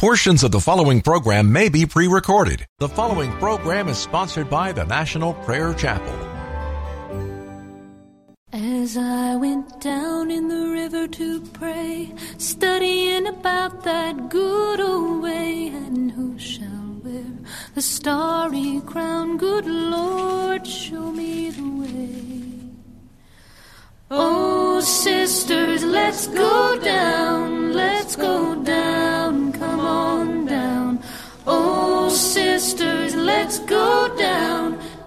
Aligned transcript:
Portions 0.00 0.42
of 0.44 0.50
the 0.50 0.60
following 0.60 1.02
program 1.02 1.52
may 1.52 1.68
be 1.68 1.84
pre 1.84 2.08
recorded. 2.08 2.64
The 2.78 2.88
following 2.88 3.30
program 3.32 3.86
is 3.86 3.98
sponsored 3.98 4.48
by 4.48 4.72
the 4.72 4.86
National 4.86 5.34
Prayer 5.44 5.74
Chapel. 5.74 6.14
As 8.50 8.96
I 8.96 9.36
went 9.36 9.78
down 9.82 10.30
in 10.30 10.48
the 10.48 10.68
river 10.70 11.06
to 11.06 11.42
pray, 11.52 12.14
studying 12.38 13.26
about 13.26 13.84
that 13.84 14.30
good 14.30 14.80
old 14.80 15.22
way, 15.22 15.66
and 15.66 16.10
who 16.10 16.38
shall 16.38 16.96
wear 17.04 17.36
the 17.74 17.82
starry 17.82 18.80
crown? 18.86 19.36
Good 19.36 19.66
Lord, 19.66 20.66
show 20.66 21.12
me 21.12 21.50
the 21.50 21.68
way. 21.82 22.40
Oh, 24.10 24.80
sisters, 24.80 25.84
let's 25.84 26.26
go 26.26 26.80
down, 26.82 27.74
let's 27.74 28.16
go 28.16 28.54
down, 28.64 28.79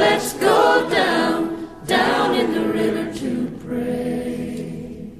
let's 0.00 0.32
go 0.32 0.88
down, 0.88 1.68
down 1.84 2.34
in 2.34 2.54
the 2.54 2.66
river 2.80 3.06
to 3.22 3.30
pray. 3.66 5.12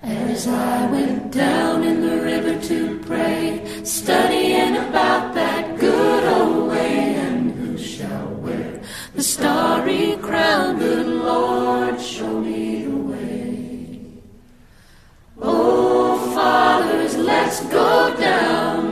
As 0.00 0.48
I 0.48 0.90
went 0.90 1.30
down 1.30 1.84
in 1.84 2.00
the 2.00 2.16
river 2.32 2.54
to 2.70 2.98
pray, 3.00 3.44
studying 3.84 4.74
about 4.86 5.34
that 5.34 5.78
good 5.78 6.24
old 6.36 6.70
way, 6.70 7.14
and 7.26 7.50
who 7.58 7.76
shall 7.76 8.28
wear 8.44 8.80
the 9.14 9.22
starry 9.22 10.16
crown? 10.26 10.78
Good 10.78 11.06
Lord, 11.06 12.00
show 12.00 12.40
me 12.40 12.84
the 12.84 12.96
way. 12.96 14.12
Oh, 15.42 16.16
fathers, 16.34 17.16
let's 17.16 17.60
go 17.66 18.16
down, 18.16 18.87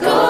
go 0.00 0.29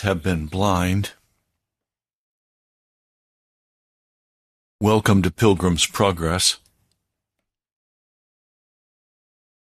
have 0.00 0.22
been 0.22 0.46
blind. 0.46 1.12
Welcome 4.80 5.22
to 5.22 5.30
Pilgrim's 5.30 5.86
Progress. 5.86 6.58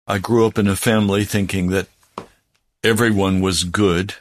I 0.07 0.19
grew 0.19 0.47
up 0.47 0.59
in 0.59 0.67
a 0.67 0.77
family 0.77 1.25
thinking 1.25 1.69
that 1.69 1.89
everyone 2.83 3.41
was 3.41 3.65
good. 3.65 4.15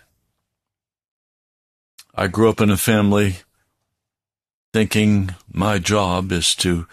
I 2.13 2.27
grew 2.27 2.49
up 2.49 2.61
in 2.61 2.69
a 2.69 2.77
family 2.77 3.37
thinking 4.73 5.35
my 5.51 5.79
job 5.79 6.31
is 6.31 6.55
to 6.55 6.87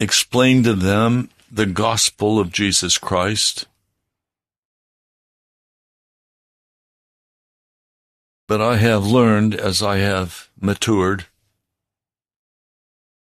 explain 0.00 0.62
to 0.64 0.74
them 0.74 1.30
the 1.50 1.66
gospel 1.66 2.40
of 2.40 2.52
Jesus 2.52 2.98
Christ. 2.98 3.66
But 8.52 8.60
I 8.60 8.76
have 8.76 9.06
learned 9.06 9.54
as 9.54 9.82
I 9.82 9.96
have 9.96 10.50
matured 10.60 11.24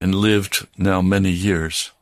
and 0.01 0.13
lived 0.13 0.67
now 0.77 1.03
many 1.03 1.31
years 1.31 1.93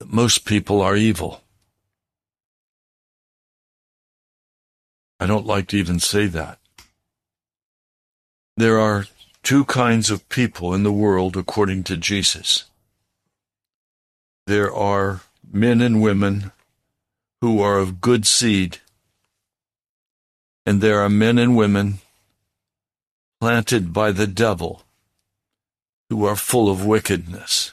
that 0.00 0.10
most 0.10 0.46
people 0.46 0.80
are 0.80 0.96
evil. 0.96 1.42
I 5.20 5.26
don't 5.26 5.44
like 5.44 5.68
to 5.68 5.76
even 5.76 6.00
say 6.00 6.24
that. 6.28 6.58
There 8.56 8.80
are 8.80 9.04
two 9.42 9.66
kinds 9.66 10.08
of 10.08 10.30
people 10.30 10.72
in 10.72 10.82
the 10.82 10.90
world 10.90 11.36
according 11.36 11.84
to 11.84 11.98
Jesus. 11.98 12.64
There 14.46 14.74
are 14.74 15.20
men 15.52 15.82
and 15.82 16.00
women 16.00 16.52
who 17.42 17.60
are 17.60 17.78
of 17.78 18.00
good 18.00 18.24
seed, 18.24 18.78
and 20.64 20.80
there 20.80 21.00
are 21.00 21.08
men 21.08 21.38
and 21.38 21.56
women 21.56 21.98
planted 23.40 23.92
by 23.92 24.12
the 24.12 24.28
devil 24.28 24.84
who 26.08 26.24
are 26.24 26.36
full 26.36 26.70
of 26.70 26.86
wickedness. 26.86 27.72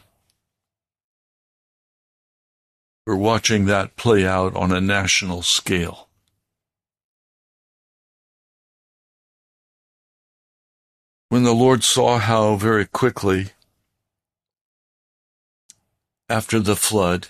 We're 3.06 3.16
watching 3.16 3.66
that 3.66 3.96
play 3.96 4.26
out 4.26 4.56
on 4.56 4.72
a 4.72 4.82
national 4.82 5.44
scale. 5.44 6.08
When 11.30 11.44
the 11.44 11.54
Lord 11.54 11.84
saw 11.84 12.18
how 12.18 12.56
very 12.56 12.88
quickly, 12.88 13.52
after 16.28 16.60
the 16.60 16.76
flood, 16.76 17.28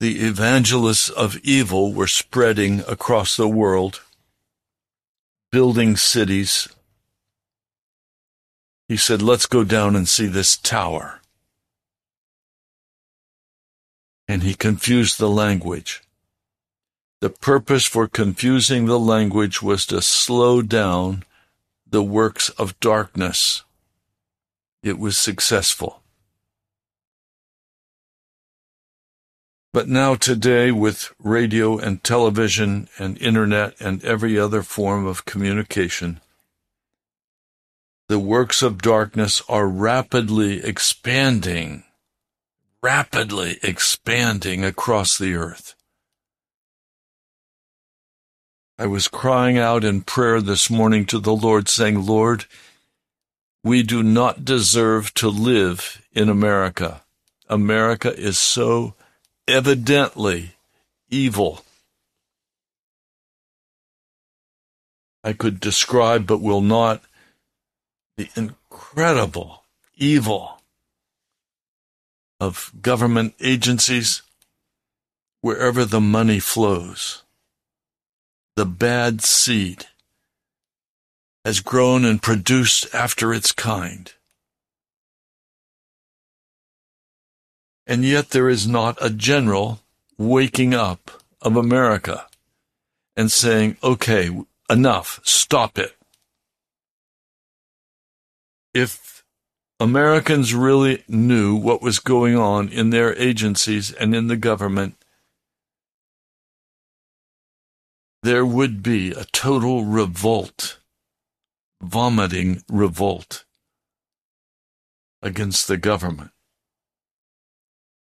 the 0.00 0.20
evangelists 0.20 1.08
of 1.08 1.36
evil 1.38 1.92
were 1.92 2.06
spreading 2.06 2.80
across 2.80 3.36
the 3.36 3.48
world, 3.48 4.02
building 5.50 5.96
cities. 5.96 6.68
He 8.88 8.96
said, 8.96 9.22
Let's 9.22 9.46
go 9.46 9.64
down 9.64 9.96
and 9.96 10.08
see 10.08 10.26
this 10.26 10.56
tower. 10.56 11.20
And 14.28 14.42
he 14.42 14.54
confused 14.54 15.18
the 15.18 15.30
language. 15.30 16.02
The 17.20 17.30
purpose 17.30 17.86
for 17.86 18.08
confusing 18.08 18.86
the 18.86 18.98
language 18.98 19.62
was 19.62 19.86
to 19.86 20.02
slow 20.02 20.62
down 20.62 21.24
the 21.88 22.02
works 22.02 22.50
of 22.50 22.78
darkness 22.80 23.62
it 24.86 25.00
was 25.00 25.18
successful. 25.18 26.00
But 29.76 29.88
now, 29.88 30.14
today, 30.14 30.72
with 30.72 31.12
radio 31.22 31.76
and 31.76 32.02
television 32.02 32.88
and 32.98 33.20
internet 33.20 33.78
and 33.78 34.02
every 34.02 34.38
other 34.38 34.62
form 34.62 35.04
of 35.04 35.26
communication, 35.26 36.22
the 38.08 38.18
works 38.18 38.62
of 38.62 38.80
darkness 38.80 39.42
are 39.50 39.68
rapidly 39.68 40.64
expanding, 40.64 41.84
rapidly 42.82 43.58
expanding 43.62 44.64
across 44.64 45.18
the 45.18 45.34
earth. 45.34 45.74
I 48.78 48.86
was 48.86 49.08
crying 49.08 49.58
out 49.58 49.84
in 49.84 50.00
prayer 50.00 50.40
this 50.40 50.70
morning 50.70 51.04
to 51.04 51.18
the 51.18 51.36
Lord, 51.36 51.68
saying, 51.68 52.06
Lord, 52.06 52.46
we 53.62 53.82
do 53.82 54.02
not 54.02 54.42
deserve 54.42 55.12
to 55.16 55.28
live 55.28 56.00
in 56.14 56.30
America. 56.30 57.02
America 57.50 58.18
is 58.18 58.38
so 58.38 58.94
evidently 59.48 60.56
evil. 61.08 61.64
I 65.22 65.32
could 65.32 65.60
describe, 65.60 66.26
but 66.26 66.40
will 66.40 66.60
not, 66.60 67.02
the 68.16 68.28
incredible 68.36 69.64
evil 69.96 70.60
of 72.38 72.72
government 72.80 73.34
agencies 73.40 74.22
wherever 75.40 75.84
the 75.84 76.00
money 76.00 76.38
flows. 76.38 77.22
The 78.56 78.66
bad 78.66 79.22
seed 79.22 79.86
has 81.44 81.60
grown 81.60 82.04
and 82.04 82.22
produced 82.22 82.92
after 82.94 83.32
its 83.32 83.52
kind. 83.52 84.12
And 87.86 88.04
yet 88.04 88.30
there 88.30 88.48
is 88.48 88.66
not 88.66 88.98
a 89.00 89.10
general 89.10 89.80
waking 90.18 90.74
up 90.74 91.22
of 91.40 91.56
America 91.56 92.26
and 93.16 93.30
saying, 93.30 93.76
okay, 93.82 94.30
enough, 94.68 95.20
stop 95.22 95.78
it. 95.78 95.94
If 98.74 99.24
Americans 99.78 100.54
really 100.54 101.04
knew 101.06 101.54
what 101.54 101.82
was 101.82 101.98
going 101.98 102.36
on 102.36 102.68
in 102.68 102.90
their 102.90 103.14
agencies 103.16 103.92
and 103.92 104.14
in 104.14 104.26
the 104.26 104.36
government, 104.36 104.96
there 108.22 108.44
would 108.44 108.82
be 108.82 109.12
a 109.12 109.24
total 109.26 109.84
revolt, 109.84 110.78
vomiting 111.80 112.62
revolt 112.68 113.44
against 115.22 115.68
the 115.68 115.76
government. 115.76 116.32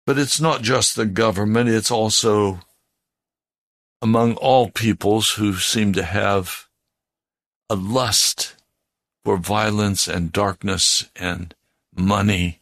But 0.06 0.18
it's 0.18 0.42
not 0.42 0.62
just 0.62 0.96
the 0.96 1.06
government, 1.06 1.70
it's 1.70 1.92
also 1.92 2.62
among 4.02 4.36
all 4.36 4.70
peoples 4.70 5.34
who 5.34 5.56
seem 5.58 5.94
to 5.94 6.04
have 6.04 6.68
a 7.70 7.76
lust 7.76 8.56
for 9.24 9.38
violence 9.38 10.08
and 10.08 10.32
darkness 10.32 11.10
and 11.16 11.54
money. 11.96 12.62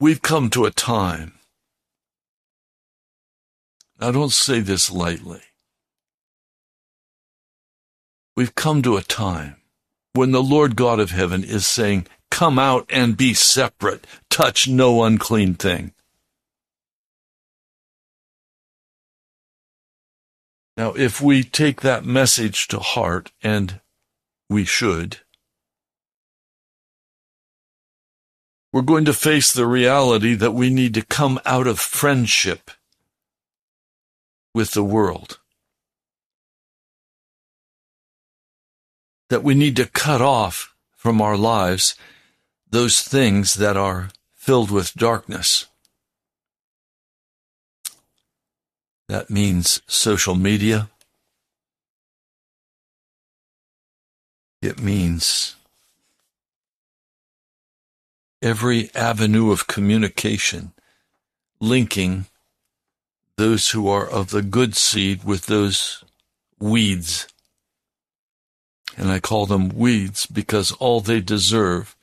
We've 0.00 0.20
come 0.20 0.50
to 0.50 0.66
a 0.66 0.70
time, 0.70 1.38
I 3.98 4.10
don't 4.10 4.32
say 4.32 4.60
this 4.60 4.90
lightly, 4.90 5.40
we've 8.36 8.54
come 8.54 8.82
to 8.82 8.96
a 8.96 9.02
time 9.02 9.56
when 10.16 10.32
the 10.32 10.42
Lord 10.42 10.76
God 10.76 10.98
of 10.98 11.10
heaven 11.10 11.44
is 11.44 11.66
saying, 11.66 12.06
Come 12.30 12.58
out 12.58 12.86
and 12.90 13.16
be 13.16 13.34
separate, 13.34 14.06
touch 14.30 14.68
no 14.68 15.04
unclean 15.04 15.54
thing. 15.54 15.92
Now, 20.76 20.92
if 20.92 21.22
we 21.22 21.42
take 21.42 21.80
that 21.80 22.04
message 22.04 22.68
to 22.68 22.78
heart, 22.78 23.32
and 23.42 23.80
we 24.50 24.64
should, 24.64 25.20
we're 28.72 28.82
going 28.82 29.06
to 29.06 29.14
face 29.14 29.52
the 29.52 29.66
reality 29.66 30.34
that 30.34 30.52
we 30.52 30.68
need 30.68 30.92
to 30.94 31.02
come 31.02 31.40
out 31.46 31.66
of 31.66 31.80
friendship 31.80 32.70
with 34.54 34.72
the 34.72 34.84
world. 34.84 35.38
That 39.28 39.42
we 39.42 39.54
need 39.54 39.76
to 39.76 39.86
cut 39.86 40.20
off 40.20 40.74
from 40.94 41.20
our 41.20 41.36
lives 41.36 41.94
those 42.70 43.00
things 43.00 43.54
that 43.54 43.76
are 43.76 44.10
filled 44.34 44.70
with 44.70 44.94
darkness. 44.94 45.66
That 49.08 49.30
means 49.30 49.80
social 49.86 50.34
media. 50.34 50.88
It 54.60 54.80
means 54.80 55.54
every 58.42 58.90
avenue 58.94 59.50
of 59.50 59.66
communication 59.66 60.72
linking 61.60 62.26
those 63.36 63.70
who 63.70 63.88
are 63.88 64.08
of 64.08 64.30
the 64.30 64.42
good 64.42 64.74
seed 64.76 65.24
with 65.24 65.46
those 65.46 66.04
weeds 66.58 67.28
and 68.96 69.10
I 69.10 69.20
call 69.20 69.46
them 69.46 69.68
weeds 69.68 70.26
because 70.26 70.72
all 70.72 71.00
they 71.00 71.20
deserve 71.20 71.94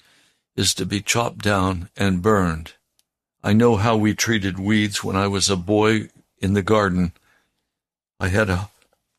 is 0.55 0.73
to 0.75 0.85
be 0.85 1.01
chopped 1.01 1.39
down 1.39 1.89
and 1.97 2.21
burned. 2.21 2.73
I 3.43 3.53
know 3.53 3.75
how 3.77 3.97
we 3.97 4.13
treated 4.13 4.59
weeds 4.59 5.03
when 5.03 5.15
I 5.15 5.27
was 5.27 5.49
a 5.49 5.57
boy 5.57 6.09
in 6.37 6.53
the 6.53 6.61
garden. 6.61 7.11
I 8.19 8.27
had 8.27 8.49
a, 8.49 8.69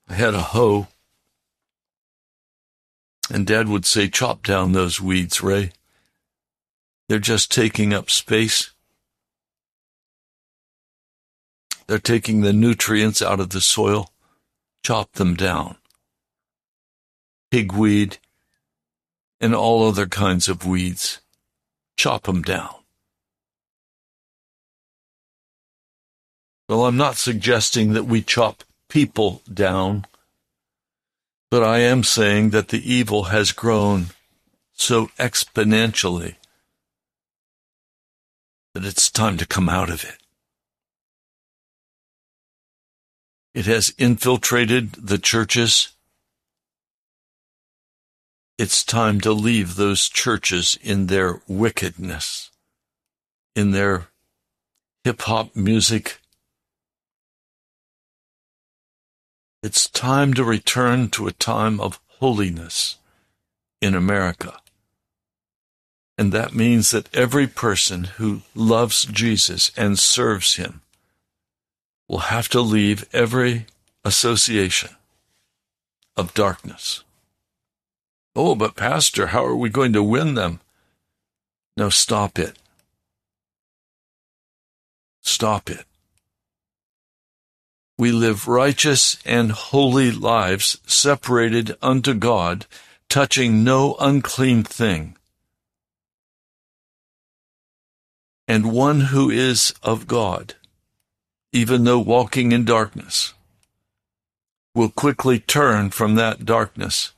I 0.08 0.14
had 0.14 0.34
a 0.34 0.40
hoe, 0.40 0.86
and 3.30 3.46
Dad 3.46 3.68
would 3.68 3.84
say, 3.84 4.08
chop 4.08 4.44
down 4.44 4.72
those 4.72 5.00
weeds, 5.00 5.42
Ray. 5.42 5.72
They're 7.08 7.18
just 7.18 7.50
taking 7.50 7.92
up 7.92 8.08
space. 8.08 8.70
They're 11.86 11.98
taking 11.98 12.40
the 12.40 12.52
nutrients 12.52 13.20
out 13.20 13.40
of 13.40 13.50
the 13.50 13.60
soil. 13.60 14.10
Chop 14.82 15.12
them 15.12 15.34
down 15.34 15.76
pigweed, 17.54 18.18
and 19.40 19.54
all 19.54 19.86
other 19.86 20.06
kinds 20.06 20.48
of 20.48 20.66
weeds. 20.66 21.20
Chop 21.96 22.24
them 22.24 22.42
down. 22.42 22.74
Well, 26.68 26.84
I'm 26.84 26.96
not 26.96 27.14
suggesting 27.14 27.92
that 27.92 28.06
we 28.06 28.22
chop 28.22 28.64
people 28.88 29.40
down, 29.52 30.04
but 31.48 31.62
I 31.62 31.78
am 31.78 32.02
saying 32.02 32.50
that 32.50 32.68
the 32.68 32.92
evil 32.92 33.24
has 33.24 33.52
grown 33.52 34.06
so 34.72 35.06
exponentially 35.16 36.34
that 38.72 38.84
it's 38.84 39.12
time 39.12 39.36
to 39.36 39.46
come 39.46 39.68
out 39.68 39.90
of 39.90 40.02
it. 40.02 40.18
It 43.54 43.66
has 43.66 43.94
infiltrated 43.96 44.94
the 44.94 45.18
churches. 45.18 45.93
It's 48.56 48.84
time 48.84 49.20
to 49.22 49.32
leave 49.32 49.74
those 49.74 50.08
churches 50.08 50.78
in 50.80 51.06
their 51.06 51.40
wickedness, 51.48 52.50
in 53.56 53.72
their 53.72 54.08
hip 55.02 55.22
hop 55.22 55.56
music. 55.56 56.20
It's 59.62 59.88
time 59.88 60.34
to 60.34 60.44
return 60.44 61.08
to 61.10 61.26
a 61.26 61.32
time 61.32 61.80
of 61.80 62.00
holiness 62.20 62.96
in 63.80 63.94
America. 63.94 64.58
And 66.16 66.32
that 66.32 66.54
means 66.54 66.92
that 66.92 67.14
every 67.14 67.48
person 67.48 68.04
who 68.04 68.42
loves 68.54 69.04
Jesus 69.04 69.72
and 69.76 69.98
serves 69.98 70.56
him 70.56 70.82
will 72.08 72.30
have 72.30 72.48
to 72.50 72.60
leave 72.60 73.08
every 73.12 73.66
association 74.04 74.90
of 76.16 76.34
darkness. 76.34 77.03
Oh, 78.36 78.54
but 78.54 78.74
Pastor, 78.74 79.28
how 79.28 79.44
are 79.44 79.54
we 79.54 79.68
going 79.68 79.92
to 79.92 80.02
win 80.02 80.34
them? 80.34 80.60
No, 81.76 81.88
stop 81.88 82.38
it. 82.38 82.58
Stop 85.22 85.70
it. 85.70 85.84
We 87.96 88.10
live 88.10 88.48
righteous 88.48 89.18
and 89.24 89.52
holy 89.52 90.10
lives 90.10 90.78
separated 90.84 91.76
unto 91.80 92.12
God, 92.12 92.66
touching 93.08 93.62
no 93.62 93.94
unclean 94.00 94.64
thing. 94.64 95.16
And 98.48 98.72
one 98.72 99.00
who 99.00 99.30
is 99.30 99.72
of 99.82 100.08
God, 100.08 100.54
even 101.52 101.84
though 101.84 102.00
walking 102.00 102.50
in 102.50 102.64
darkness, 102.64 103.32
will 104.74 104.90
quickly 104.90 105.38
turn 105.38 105.90
from 105.90 106.16
that 106.16 106.44
darkness 106.44 107.12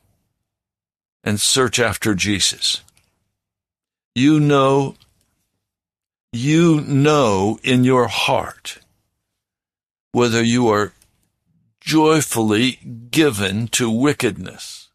and 1.27 1.41
search 1.41 1.81
after 1.81 2.15
Jesus. 2.15 2.83
You 4.15 4.39
know, 4.39 4.95
you 6.33 6.81
know 6.81 7.59
in 7.65 7.83
your 7.83 8.07
heart 8.07 8.79
whether 10.13 10.43
you 10.43 10.69
are 10.69 10.93
joyfully 11.81 12.79
given 13.11 13.69
to 13.69 13.91
wickedness 13.91 14.89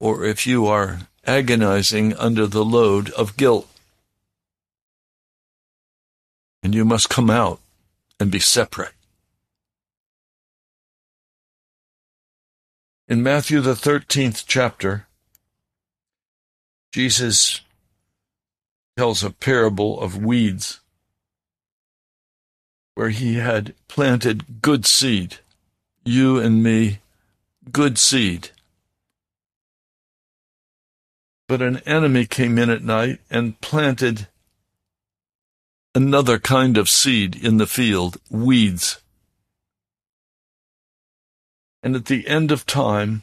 or 0.00 0.24
if 0.24 0.46
you 0.46 0.66
are 0.66 1.00
agonizing 1.26 2.16
under 2.16 2.46
the 2.46 2.64
load 2.64 3.10
of 3.10 3.36
guilt. 3.36 3.68
And 6.62 6.74
you 6.74 6.84
must 6.84 7.10
come 7.10 7.30
out 7.30 7.60
and 8.20 8.30
be 8.30 8.38
separate. 8.38 8.94
In 13.12 13.22
Matthew, 13.22 13.60
the 13.60 13.74
13th 13.74 14.44
chapter, 14.46 15.06
Jesus 16.94 17.60
tells 18.96 19.22
a 19.22 19.28
parable 19.28 20.00
of 20.00 20.16
weeds 20.16 20.80
where 22.94 23.10
he 23.10 23.34
had 23.34 23.74
planted 23.86 24.62
good 24.62 24.86
seed, 24.86 25.40
you 26.06 26.38
and 26.38 26.62
me, 26.62 27.00
good 27.70 27.98
seed. 27.98 28.48
But 31.48 31.60
an 31.60 31.82
enemy 31.84 32.24
came 32.24 32.56
in 32.56 32.70
at 32.70 32.82
night 32.82 33.20
and 33.30 33.60
planted 33.60 34.28
another 35.94 36.38
kind 36.38 36.78
of 36.78 36.88
seed 36.88 37.36
in 37.36 37.58
the 37.58 37.66
field, 37.66 38.16
weeds. 38.30 39.01
And 41.82 41.96
at 41.96 42.06
the 42.06 42.26
end 42.28 42.52
of 42.52 42.64
time, 42.64 43.22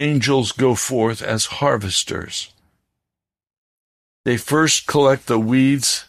angels 0.00 0.52
go 0.52 0.74
forth 0.74 1.22
as 1.22 1.46
harvesters. 1.46 2.52
They 4.24 4.36
first 4.36 4.86
collect 4.86 5.26
the 5.26 5.38
weeds 5.38 6.04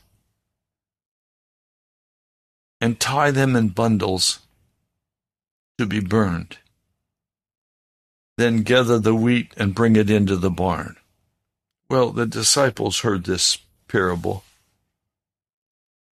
and 2.81 2.99
tie 2.99 3.31
them 3.31 3.55
in 3.55 3.69
bundles 3.69 4.39
to 5.77 5.85
be 5.85 5.99
burned. 5.99 6.57
Then 8.37 8.63
gather 8.63 8.99
the 8.99 9.15
wheat 9.15 9.53
and 9.57 9.75
bring 9.75 9.95
it 9.95 10.09
into 10.09 10.35
the 10.35 10.51
barn. 10.51 10.97
Well, 11.89 12.11
the 12.11 12.25
disciples 12.25 12.99
heard 12.99 13.23
this 13.23 13.57
parable, 13.87 14.43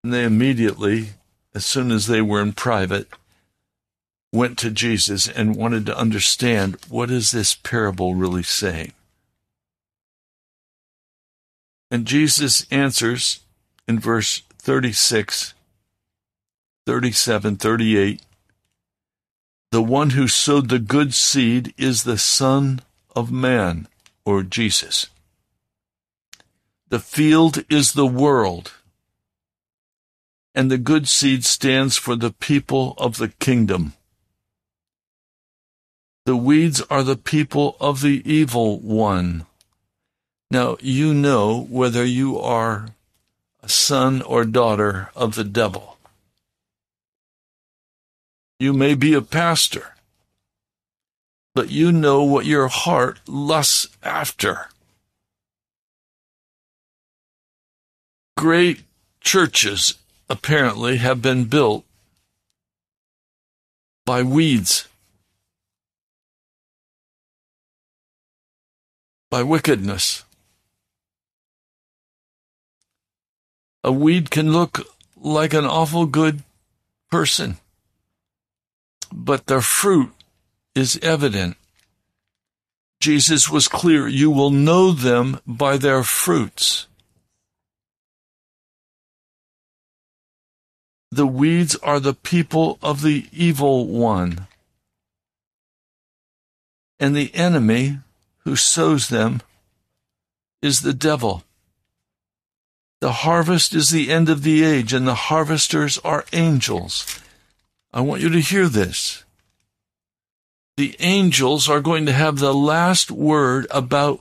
and 0.02 0.12
they 0.12 0.24
immediately 0.24 1.10
as 1.54 1.64
soon 1.64 1.90
as 1.90 2.06
they 2.06 2.20
were 2.20 2.40
in 2.40 2.52
private, 2.52 3.08
went 4.32 4.58
to 4.58 4.70
Jesus 4.70 5.28
and 5.28 5.54
wanted 5.54 5.86
to 5.86 5.96
understand 5.96 6.76
what 6.88 7.10
is 7.10 7.30
this 7.30 7.54
parable 7.54 8.14
really 8.14 8.42
saying. 8.42 8.92
And 11.90 12.06
Jesus 12.06 12.66
answers 12.72 13.40
in 13.86 14.00
verse 14.00 14.42
36, 14.58 15.54
37, 16.86 17.56
38, 17.56 18.22
the 19.70 19.82
one 19.82 20.10
who 20.10 20.26
sowed 20.26 20.68
the 20.68 20.78
good 20.78 21.14
seed 21.14 21.72
is 21.76 22.02
the 22.02 22.18
Son 22.18 22.80
of 23.14 23.30
Man, 23.30 23.86
or 24.24 24.42
Jesus. 24.42 25.08
The 26.88 26.98
field 26.98 27.64
is 27.70 27.92
the 27.92 28.06
world 28.06 28.72
and 30.54 30.70
the 30.70 30.78
good 30.78 31.08
seed 31.08 31.44
stands 31.44 31.96
for 31.96 32.14
the 32.14 32.30
people 32.30 32.94
of 32.98 33.16
the 33.16 33.28
kingdom. 33.28 33.94
The 36.26 36.36
weeds 36.36 36.80
are 36.88 37.02
the 37.02 37.16
people 37.16 37.76
of 37.80 38.00
the 38.00 38.22
evil 38.24 38.78
one. 38.78 39.46
Now 40.50 40.76
you 40.80 41.12
know 41.12 41.66
whether 41.68 42.04
you 42.04 42.38
are 42.38 42.88
a 43.62 43.68
son 43.68 44.22
or 44.22 44.44
daughter 44.44 45.10
of 45.16 45.34
the 45.34 45.44
devil. 45.44 45.98
You 48.60 48.72
may 48.72 48.94
be 48.94 49.14
a 49.14 49.20
pastor, 49.20 49.94
but 51.54 51.70
you 51.70 51.90
know 51.90 52.22
what 52.22 52.46
your 52.46 52.68
heart 52.68 53.18
lusts 53.26 53.88
after. 54.02 54.68
Great 58.36 58.82
churches 59.20 59.94
apparently 60.28 60.96
have 60.98 61.20
been 61.20 61.44
built 61.44 61.84
by 64.04 64.22
weeds, 64.22 64.88
by 69.30 69.42
wickedness. 69.42 70.24
A 73.82 73.92
weed 73.92 74.30
can 74.30 74.52
look 74.52 74.86
like 75.16 75.52
an 75.52 75.64
awful 75.66 76.06
good 76.06 76.42
person, 77.10 77.58
but 79.12 79.46
their 79.46 79.60
fruit 79.60 80.10
is 80.74 80.98
evident. 81.02 81.56
Jesus 83.00 83.50
was 83.50 83.68
clear, 83.68 84.08
you 84.08 84.30
will 84.30 84.50
know 84.50 84.90
them 84.90 85.40
by 85.46 85.76
their 85.76 86.02
fruits. 86.02 86.86
The 91.14 91.28
weeds 91.28 91.76
are 91.76 92.00
the 92.00 92.12
people 92.12 92.76
of 92.82 93.02
the 93.02 93.26
evil 93.30 93.86
one. 93.86 94.48
And 96.98 97.14
the 97.14 97.32
enemy 97.36 98.00
who 98.38 98.56
sows 98.56 99.10
them 99.10 99.40
is 100.60 100.80
the 100.80 100.92
devil. 100.92 101.44
The 103.00 103.12
harvest 103.12 103.76
is 103.76 103.90
the 103.90 104.10
end 104.10 104.28
of 104.28 104.42
the 104.42 104.64
age, 104.64 104.92
and 104.92 105.06
the 105.06 105.14
harvesters 105.14 105.98
are 105.98 106.24
angels. 106.32 107.20
I 107.92 108.00
want 108.00 108.20
you 108.20 108.28
to 108.30 108.40
hear 108.40 108.66
this. 108.68 109.22
The 110.76 110.96
angels 110.98 111.68
are 111.68 111.80
going 111.80 112.06
to 112.06 112.12
have 112.12 112.40
the 112.40 112.52
last 112.52 113.12
word 113.12 113.68
about 113.70 114.20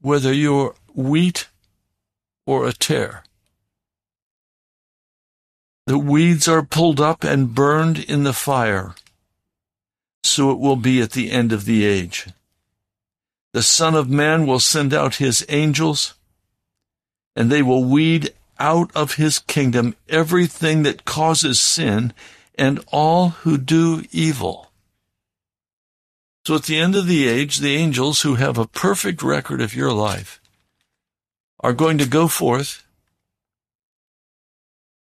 whether 0.00 0.32
you're 0.32 0.76
wheat 0.94 1.48
or 2.46 2.68
a 2.68 2.72
tare. 2.72 3.24
The 5.88 5.98
weeds 5.98 6.46
are 6.48 6.62
pulled 6.62 7.00
up 7.00 7.24
and 7.24 7.54
burned 7.54 7.98
in 7.98 8.24
the 8.24 8.34
fire. 8.34 8.94
So 10.22 10.50
it 10.50 10.58
will 10.58 10.76
be 10.76 11.00
at 11.00 11.12
the 11.12 11.30
end 11.30 11.50
of 11.50 11.64
the 11.64 11.86
age. 11.86 12.26
The 13.54 13.62
Son 13.62 13.94
of 13.94 14.10
Man 14.10 14.46
will 14.46 14.60
send 14.60 14.92
out 14.92 15.14
his 15.14 15.46
angels, 15.48 16.12
and 17.34 17.50
they 17.50 17.62
will 17.62 17.84
weed 17.84 18.34
out 18.58 18.94
of 18.94 19.14
his 19.14 19.38
kingdom 19.38 19.96
everything 20.10 20.82
that 20.82 21.06
causes 21.06 21.58
sin 21.58 22.12
and 22.54 22.84
all 22.88 23.30
who 23.30 23.56
do 23.56 24.04
evil. 24.12 24.70
So 26.46 26.56
at 26.56 26.64
the 26.64 26.76
end 26.76 26.96
of 26.96 27.06
the 27.06 27.26
age, 27.26 27.60
the 27.60 27.76
angels 27.76 28.20
who 28.20 28.34
have 28.34 28.58
a 28.58 28.66
perfect 28.66 29.22
record 29.22 29.62
of 29.62 29.74
your 29.74 29.94
life 29.94 30.38
are 31.60 31.72
going 31.72 31.96
to 31.96 32.06
go 32.06 32.28
forth 32.28 32.84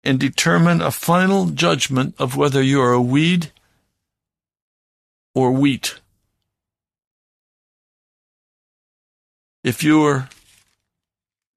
and 0.07 0.19
determine 0.19 0.81
a 0.81 0.89
final 0.89 1.47
judgment 1.47 2.15
of 2.17 2.37
whether 2.37 2.61
you 2.61 2.81
are 2.81 2.93
a 2.93 3.01
weed 3.01 3.51
or 5.35 5.51
wheat. 5.51 5.99
If 9.65 9.83
you're 9.83 10.29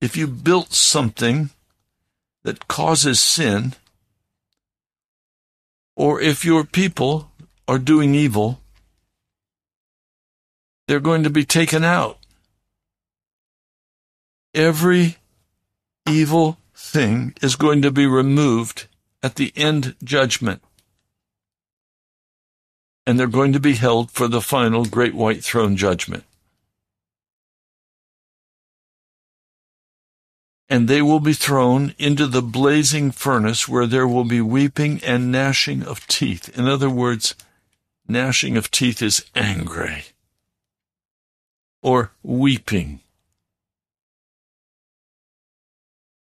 if 0.00 0.16
you 0.16 0.26
built 0.26 0.73
something 0.73 1.50
that 2.42 2.66
causes 2.66 3.23
sin, 3.23 3.75
or 5.95 6.21
if 6.21 6.45
your 6.45 6.64
people 6.64 7.30
are 7.69 7.78
doing 7.78 8.14
evil, 8.14 8.61
they're 10.88 10.99
going 10.99 11.23
to 11.23 11.30
be 11.30 11.45
taken 11.45 11.85
out. 11.85 12.19
Every 14.54 15.19
evil 16.09 16.59
thing 16.90 17.35
is 17.40 17.56
going 17.56 17.82
to 17.82 17.90
be 17.90 18.06
removed 18.06 18.87
at 19.23 19.37
the 19.37 19.52
end 19.56 19.94
judgment. 20.02 20.62
And 23.06 23.18
they're 23.18 23.26
going 23.26 23.52
to 23.52 23.61
be 23.61 23.75
held 23.75 24.11
for 24.11 24.28
the 24.28 24.40
final 24.40 24.85
great 24.85 25.14
white 25.14 25.42
throne 25.42 25.76
judgment. 25.76 26.25
And 30.68 30.87
they 30.87 31.02
will 31.02 31.18
be 31.18 31.32
thrown 31.32 31.94
into 31.99 32.26
the 32.28 32.42
blazing 32.42 33.11
furnace 33.11 33.68
where 33.68 33.87
there 33.87 34.06
will 34.06 34.25
be 34.25 34.40
weeping 34.40 35.00
and 35.04 35.32
gnashing 35.32 35.82
of 35.82 36.06
teeth. 36.06 36.56
In 36.56 36.68
other 36.68 36.88
words, 36.88 37.35
gnashing 38.06 38.56
of 38.56 38.70
teeth 38.70 39.02
is 39.02 39.25
angry 39.35 40.04
or 41.82 42.12
weeping. 42.23 43.00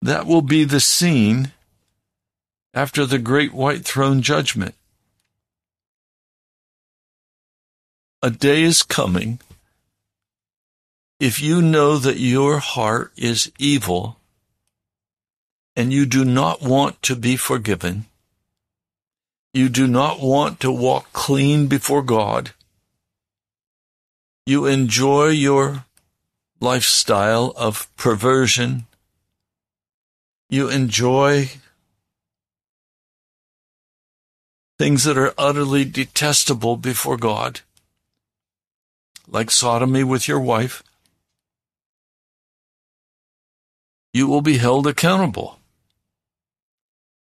That 0.01 0.25
will 0.25 0.41
be 0.41 0.63
the 0.63 0.79
scene 0.79 1.51
after 2.73 3.05
the 3.05 3.19
great 3.19 3.53
white 3.53 3.83
throne 3.83 4.21
judgment. 4.21 4.75
A 8.21 8.29
day 8.29 8.63
is 8.63 8.83
coming. 8.83 9.39
If 11.19 11.41
you 11.41 11.61
know 11.61 11.97
that 11.97 12.17
your 12.17 12.59
heart 12.59 13.11
is 13.17 13.51
evil 13.57 14.17
and 15.75 15.91
you 15.91 16.05
do 16.05 16.23
not 16.23 16.61
want 16.61 17.01
to 17.03 17.15
be 17.15 17.35
forgiven, 17.35 18.05
you 19.53 19.67
do 19.67 19.87
not 19.87 20.21
want 20.21 20.59
to 20.59 20.71
walk 20.71 21.11
clean 21.11 21.67
before 21.67 22.03
God, 22.03 22.51
you 24.45 24.65
enjoy 24.65 25.27
your 25.27 25.85
lifestyle 26.59 27.53
of 27.55 27.87
perversion, 27.95 28.85
you 30.49 30.69
enjoy 30.69 31.49
things 34.77 35.03
that 35.03 35.17
are 35.17 35.33
utterly 35.37 35.85
detestable 35.85 36.77
before 36.77 37.17
God 37.17 37.61
like 39.31 39.51
sodomy 39.51 40.03
with 40.03 40.27
your 40.27 40.39
wife, 40.39 40.83
you 44.13 44.27
will 44.27 44.41
be 44.41 44.57
held 44.57 44.87
accountable. 44.87 45.59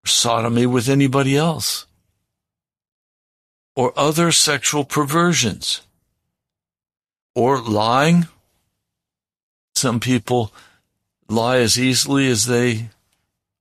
Sodomy 0.06 0.66
with 0.66 0.88
anybody 0.88 1.36
else. 1.36 1.86
Or 3.76 3.94
other 3.98 4.32
sexual 4.32 4.86
perversions. 4.86 5.82
Or 7.36 7.60
lying. 7.62 8.28
Some 9.76 10.00
people 10.00 10.54
lie 11.28 11.58
as 11.58 11.80
easily 11.80 12.30
as 12.30 12.46
they 12.46 12.90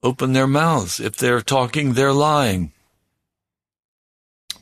open 0.07 0.33
their 0.33 0.47
mouths. 0.47 1.01
If 1.01 1.15
they're 1.17 1.43
talking, 1.43 1.93
they're 1.93 2.13
lying. 2.13 2.73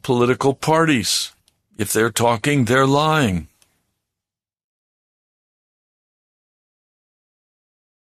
Political 0.03 0.55
parties. 0.55 1.33
If 1.79 1.93
they're 1.93 2.11
talking, 2.11 2.65
they're 2.65 2.87
lying. 2.87 3.49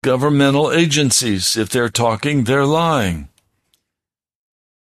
governmental 0.02 0.72
agencies. 0.72 1.56
If 1.56 1.68
they're 1.68 1.88
talking, 1.88 2.44
they're 2.44 2.64
lying. 2.64 3.28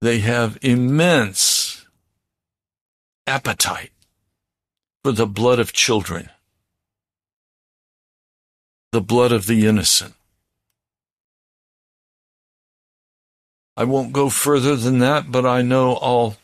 They 0.02 0.18
have 0.18 0.58
immense 0.60 1.86
appetite 3.26 3.92
for 5.02 5.12
the 5.12 5.26
blood 5.26 5.58
of 5.58 5.72
children, 5.72 6.28
the 8.92 9.00
blood 9.00 9.32
of 9.32 9.46
the 9.46 9.66
innocent. 9.66 10.14
I 13.76 13.84
won't 13.84 14.12
go 14.12 14.30
further 14.30 14.74
than 14.74 15.00
that, 15.00 15.30
but 15.30 15.44
I 15.44 15.62
know 15.62 15.96
I'll 15.96 16.36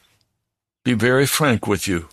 be 0.85 0.93
very 0.93 1.27
frank 1.27 1.67
with 1.67 1.89
you. 1.89 2.09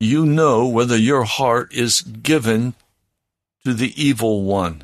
You 0.00 0.26
know 0.26 0.66
whether 0.66 0.96
your 0.96 1.24
heart 1.24 1.72
is 1.72 2.00
given 2.00 2.74
to 3.64 3.72
the 3.72 3.92
evil 4.02 4.42
one. 4.42 4.82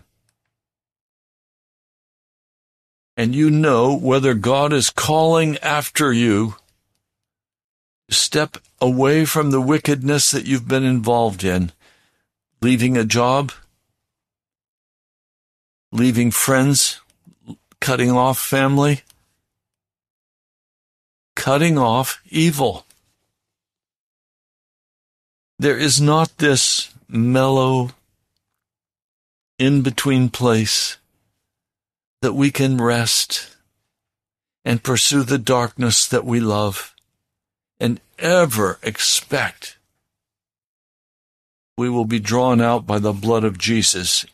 And 3.17 3.35
you 3.35 3.51
know 3.51 3.95
whether 3.95 4.33
God 4.35 4.73
is 4.73 4.89
calling 4.89 5.59
after 5.59 6.13
you 6.13 6.55
step 8.09 8.57
away 8.81 9.25
from 9.25 9.51
the 9.51 9.61
wickedness 9.61 10.31
that 10.31 10.47
you've 10.47 10.69
been 10.69 10.85
involved 10.85 11.45
in, 11.45 11.73
leaving 12.63 12.97
a 12.97 13.05
job, 13.05 13.53
leaving 15.93 16.31
friends, 16.31 17.01
cutting 17.81 18.11
off 18.11 18.39
family, 18.39 19.03
cutting 21.37 21.79
off 21.79 22.21
evil. 22.29 22.85
There 25.59 25.77
is 25.77 26.01
not 26.01 26.39
this 26.39 26.93
mellow, 27.09 27.91
in 29.61 29.83
between 29.83 30.31
place 30.31 30.97
that 32.23 32.33
we 32.33 32.51
can 32.51 32.79
rest 32.79 33.55
and 34.65 34.83
pursue 34.83 35.23
the 35.23 35.39
darkness 35.39 36.07
that 36.09 36.25
we 36.25 36.41
love 36.41 36.95
and 37.79 38.01
ever 38.19 38.79
expect 38.83 39.77
we 41.77 41.91
will 41.91 42.07
be 42.07 42.19
drawn 42.19 42.61
out 42.61 42.87
by 42.87 42.99
the 42.99 43.13
blood 43.13 43.45
of 43.45 43.59
Jesus 43.59 44.25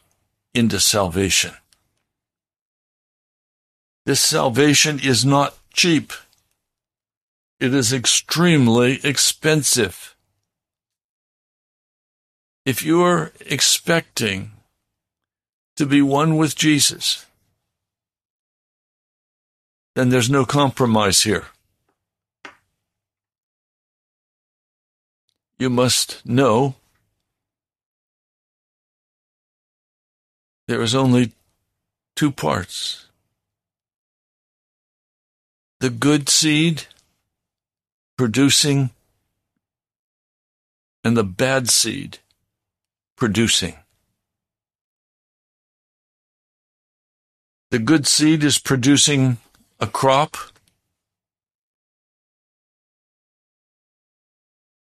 into 0.57 0.81
salvation. 0.81 1.53
This 4.07 4.21
salvation 4.21 4.99
is 4.99 5.25
not 5.25 5.57
cheap. 5.73 6.13
It 7.61 7.75
is 7.75 7.93
extremely 7.93 9.01
expensive. 9.03 10.17
If 12.65 12.83
you're 12.83 13.33
expecting 13.41 14.53
to 15.77 15.87
be 15.87 16.03
one 16.03 16.37
with 16.37 16.57
Jesus, 16.57 17.27
then 19.95 20.09
there's 20.09 20.31
no 20.31 20.45
compromise 20.45 21.23
here. 21.23 21.47
You 25.59 25.71
must 25.71 26.25
know 26.27 26.75
there 30.69 30.83
is 30.83 30.95
only 30.95 31.33
two 32.15 32.31
parts 32.31 33.07
the 35.79 35.91
good 35.91 36.29
seed 36.29 36.85
producing 38.17 38.91
and 41.05 41.17
the 41.17 41.25
bad 41.25 41.69
seed 41.69 42.19
producing. 43.17 43.77
The 47.71 47.79
good 47.79 48.07
seed 48.07 48.43
is 48.43 48.59
producing 48.59 49.37
a 49.79 49.87
crop. 49.87 50.37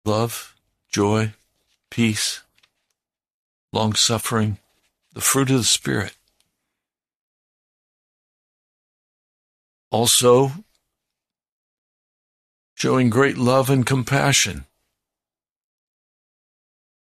Love, 0.05 0.55
joy, 0.89 1.33
peace, 1.91 2.43
long 3.73 3.95
suffering, 3.95 4.59
the 5.17 5.23
fruit 5.23 5.51
of 5.51 5.57
the 5.57 5.65
Spirit. 5.65 6.15
Also, 9.91 10.53
showing 12.75 13.09
great 13.09 13.39
love 13.39 13.71
and 13.71 13.87
compassion 13.87 14.67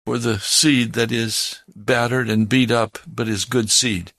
for 0.06 0.16
the 0.16 0.38
seed 0.38 0.94
that 0.94 1.12
is 1.12 1.60
battered 1.76 2.30
and 2.30 2.48
beat 2.48 2.70
up, 2.70 2.98
but 3.06 3.28
is 3.28 3.44
good 3.44 3.70
seed. 3.70 4.12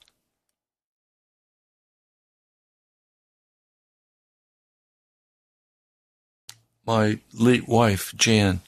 my 6.84 7.18
late 7.32 7.68
wife, 7.68 8.12
Jan, 8.16 8.60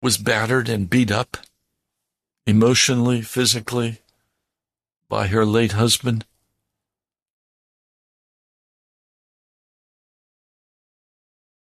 was 0.00 0.18
battered 0.18 0.68
and 0.68 0.90
beat 0.90 1.10
up 1.10 1.36
emotionally, 2.46 3.20
physically 3.20 4.00
by 5.08 5.26
her 5.26 5.44
late 5.44 5.72
husband. 5.72 6.24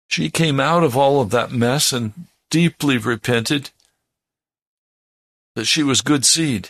She 0.07 0.29
came 0.29 0.59
out 0.59 0.83
of 0.83 0.95
all 0.95 1.21
of 1.21 1.31
that 1.31 1.51
mess 1.51 1.91
and 1.91 2.13
deeply 2.49 2.97
repented 2.97 3.71
that 5.55 5.65
she 5.65 5.83
was 5.83 6.01
good 6.01 6.25
seed 6.25 6.69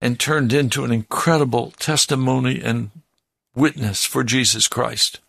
and 0.00 0.18
turned 0.18 0.52
into 0.52 0.84
an 0.84 0.92
incredible 0.92 1.72
testimony 1.72 2.60
and 2.62 2.90
witness 3.54 4.04
for 4.04 4.24
Jesus 4.24 4.66
Christ. 4.66 5.20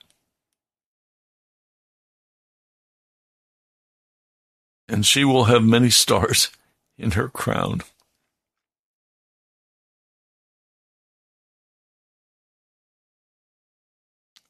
And 4.91 5.05
she 5.05 5.23
will 5.23 5.45
have 5.45 5.63
many 5.63 5.89
stars 5.89 6.49
in 6.97 7.11
her 7.11 7.29
crown. 7.29 7.81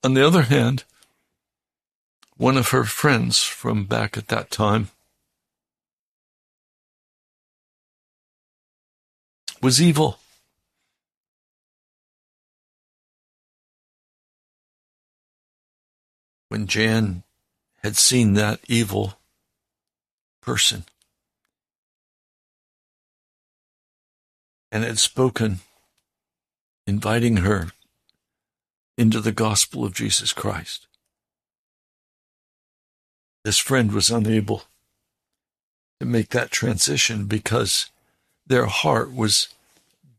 On 0.03 0.15
the 0.15 0.25
other 0.25 0.41
hand, 0.41 0.83
one 2.37 2.57
of 2.57 2.69
her 2.69 2.85
friends 2.85 3.43
from 3.43 3.85
back 3.85 4.17
at 4.17 4.29
that 4.29 4.49
time 4.49 4.89
was 9.61 9.79
evil. 9.79 10.17
when 16.49 16.67
Jan 16.67 17.23
had 17.81 17.95
seen 17.95 18.33
that 18.33 18.59
evil 18.67 19.20
person. 20.41 20.85
and 24.71 24.83
had 24.83 24.97
spoken, 24.97 25.59
inviting 26.87 27.37
her 27.37 27.71
into 28.97 29.19
the 29.19 29.31
gospel 29.31 29.83
of 29.83 29.93
Jesus 29.93 30.31
Christ. 30.31 30.87
This 33.43 33.57
friend 33.57 33.91
was 33.91 34.09
unable 34.09 34.63
to 35.99 36.05
make 36.05 36.29
that 36.29 36.51
transition 36.51 37.25
because 37.25 37.89
their 38.47 38.65
heart 38.65 39.13
was 39.13 39.49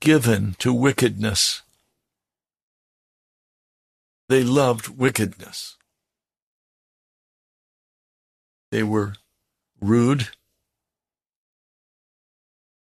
given 0.01 0.55
to 0.59 0.73
wickedness. 0.73 1.63
They 4.29 4.43
loved 4.43 4.89
wickedness. 4.89 5.77
They 8.71 8.83
were 8.83 9.15
rude. 9.83 10.29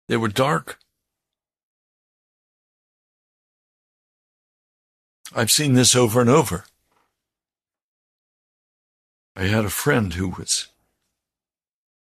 They 0.08 0.17
were 0.17 0.27
dark. 0.27 0.77
I've 5.34 5.51
seen 5.51 5.73
this 5.73 5.95
over 5.95 6.19
and 6.19 6.30
over. 6.30 6.65
I 9.36 9.43
had 9.43 9.63
a 9.63 9.69
friend 9.69 10.13
who 10.13 10.30
was 10.30 10.67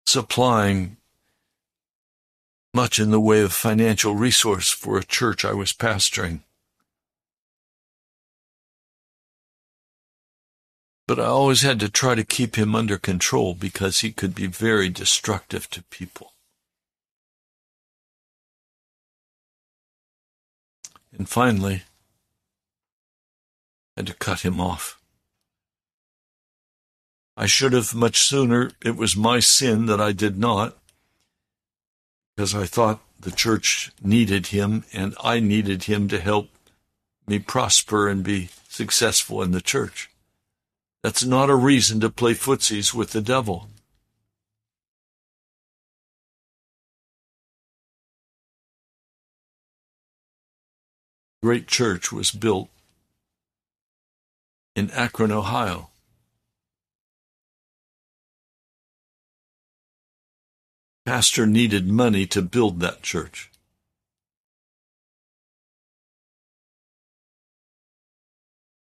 supplying 0.05 0.97
much 2.73 2.99
in 2.99 3.09
the 3.11 3.21
way 3.21 3.41
of 3.41 3.53
financial 3.53 4.15
resource 4.15 4.69
for 4.69 4.97
a 4.97 5.03
church 5.03 5.45
I 5.45 5.53
was 5.53 5.71
pastoring. 5.71 6.41
But 11.07 11.19
I 11.19 11.25
always 11.25 11.61
had 11.61 11.79
to 11.81 11.89
try 11.89 12.15
to 12.15 12.23
keep 12.23 12.55
him 12.55 12.73
under 12.73 12.97
control 12.97 13.53
because 13.53 13.99
he 13.99 14.11
could 14.11 14.33
be 14.33 14.47
very 14.47 14.89
destructive 14.89 15.69
to 15.69 15.83
people. 15.83 16.33
And 21.17 21.29
finally, 21.29 21.83
I 23.95 24.01
had 24.01 24.07
to 24.07 24.13
cut 24.13 24.41
him 24.41 24.59
off. 24.59 24.99
I 27.37 27.45
should 27.45 27.73
have 27.73 27.93
much 27.93 28.19
sooner. 28.19 28.71
It 28.83 28.95
was 28.95 29.15
my 29.15 29.39
sin 29.39 29.85
that 29.85 30.01
I 30.01 30.11
did 30.11 30.37
not, 30.37 30.77
because 32.35 32.55
I 32.55 32.65
thought 32.65 33.01
the 33.19 33.31
church 33.31 33.91
needed 34.01 34.47
him 34.47 34.85
and 34.91 35.15
I 35.23 35.39
needed 35.39 35.83
him 35.83 36.07
to 36.09 36.19
help 36.19 36.49
me 37.27 37.39
prosper 37.39 38.09
and 38.09 38.23
be 38.23 38.49
successful 38.67 39.41
in 39.41 39.51
the 39.51 39.61
church. 39.61 40.09
That's 41.05 41.23
not 41.23 41.51
a 41.51 41.55
reason 41.55 41.99
to 41.99 42.09
play 42.09 42.33
footsies 42.33 42.91
with 42.91 43.11
the 43.11 43.21
devil. 43.21 43.69
Great 51.43 51.67
church 51.67 52.11
was 52.11 52.31
built 52.31 52.69
in 54.75 54.89
Akron, 54.89 55.31
Ohio. 55.31 55.91
Pastor 61.05 61.45
needed 61.45 61.87
money 61.87 62.25
to 62.25 62.41
build 62.41 62.79
that 62.79 63.03
church. 63.03 63.51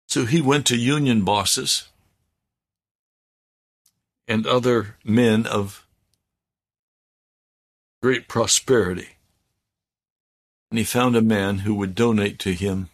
So 0.06 0.26
he 0.26 0.42
went 0.42 0.66
to 0.66 0.76
union 0.76 1.24
bosses 1.24 1.89
and 4.30 4.46
other 4.46 4.94
men 5.04 5.44
of 5.44 5.84
great 8.00 8.28
prosperity. 8.28 9.08
And 10.70 10.78
he 10.78 10.84
found 10.84 11.16
a 11.16 11.20
man 11.20 11.58
who 11.58 11.74
would 11.74 11.96
donate 11.96 12.38
to 12.38 12.52
him 12.52 12.90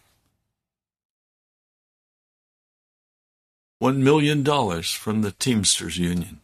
$1 3.79 3.97
million 3.97 4.43
from 4.81 5.21
the 5.21 5.31
Teamsters 5.31 5.99
Union. 5.99 6.39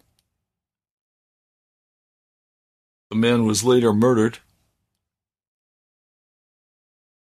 The 3.09 3.15
man 3.15 3.47
was 3.47 3.63
later 3.63 3.93
murdered. 3.93 4.37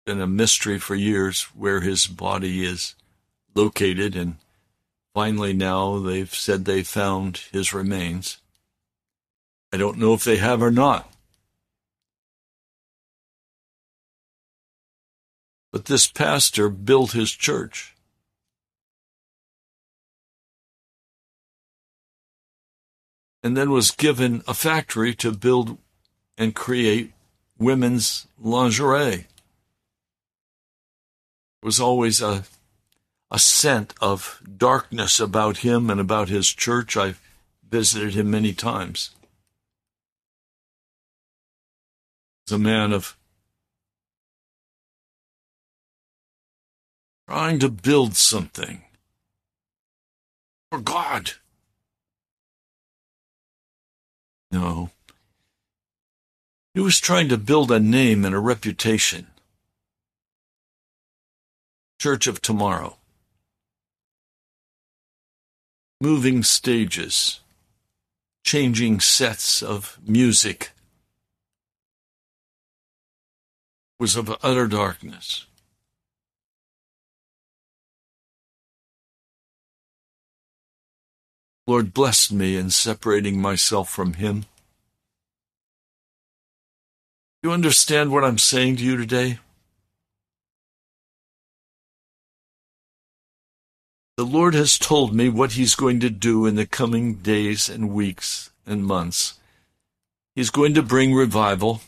Been 0.07 0.19
a 0.19 0.25
mystery 0.25 0.79
for 0.79 0.95
years 0.95 1.43
where 1.53 1.81
his 1.81 2.07
body 2.07 2.65
is 2.65 2.95
located, 3.53 4.15
and 4.15 4.37
finally 5.13 5.53
now 5.53 5.99
they've 5.99 6.33
said 6.33 6.65
they 6.65 6.83
found 6.83 7.37
his 7.51 7.73
remains. 7.73 8.37
I 9.71 9.77
don't 9.77 9.97
know 9.97 10.13
if 10.13 10.23
they 10.23 10.37
have 10.37 10.61
or 10.61 10.71
not. 10.71 11.11
But 15.71 15.85
this 15.85 16.07
pastor 16.07 16.69
built 16.69 17.11
his 17.11 17.31
church. 17.31 17.95
and 23.43 23.55
then 23.55 23.71
was 23.71 23.91
given 23.91 24.43
a 24.47 24.53
factory 24.53 25.13
to 25.15 25.31
build 25.31 25.77
and 26.37 26.55
create 26.55 27.13
women's 27.57 28.27
lingerie. 28.39 29.25
There 31.61 31.67
was 31.67 31.79
always 31.79 32.21
a, 32.21 32.43
a 33.31 33.39
scent 33.39 33.93
of 34.01 34.41
darkness 34.57 35.19
about 35.19 35.57
him 35.57 35.89
and 35.89 35.99
about 35.99 36.29
his 36.29 36.49
church. 36.49 36.97
I've 36.97 37.21
visited 37.67 38.13
him 38.15 38.31
many 38.31 38.53
times. 38.53 39.11
He's 42.45 42.55
a 42.55 42.59
man 42.59 42.91
of 42.91 43.15
trying 47.27 47.59
to 47.59 47.69
build 47.69 48.15
something 48.15 48.83
for 50.71 50.79
God. 50.79 51.33
No. 54.51 54.89
He 56.73 56.79
was 56.79 56.99
trying 56.99 57.29
to 57.29 57.37
build 57.37 57.71
a 57.71 57.79
name 57.79 58.25
and 58.25 58.33
a 58.33 58.39
reputation. 58.39 59.27
Church 61.99 62.25
of 62.25 62.41
Tomorrow. 62.41 62.98
Moving 66.01 66.43
stages, 66.43 67.41
changing 68.43 69.01
sets 69.01 69.61
of 69.61 69.99
music 70.05 70.71
was 73.99 74.15
of 74.15 74.33
utter 74.41 74.67
darkness. 74.67 75.45
Lord, 81.67 81.93
bless 81.93 82.31
me 82.31 82.55
in 82.55 82.71
separating 82.71 83.39
myself 83.41 83.89
from 83.89 84.13
him. 84.13 84.45
You 87.43 87.51
understand 87.51 88.11
what 88.11 88.23
I'm 88.23 88.37
saying 88.39 88.77
to 88.77 88.83
you 88.83 88.97
today? 88.97 89.39
The 94.19 94.25
Lord 94.25 94.53
has 94.53 94.77
told 94.77 95.15
me 95.15 95.29
what 95.29 95.53
He's 95.53 95.75
going 95.75 96.01
to 96.01 96.09
do 96.09 96.45
in 96.45 96.55
the 96.55 96.65
coming 96.65 97.13
days 97.13 97.69
and 97.69 97.93
weeks 97.93 98.51
and 98.67 98.83
months. 98.83 99.39
He's 100.35 100.49
going 100.49 100.73
to 100.73 100.83
bring 100.83 101.13
revival. 101.13 101.79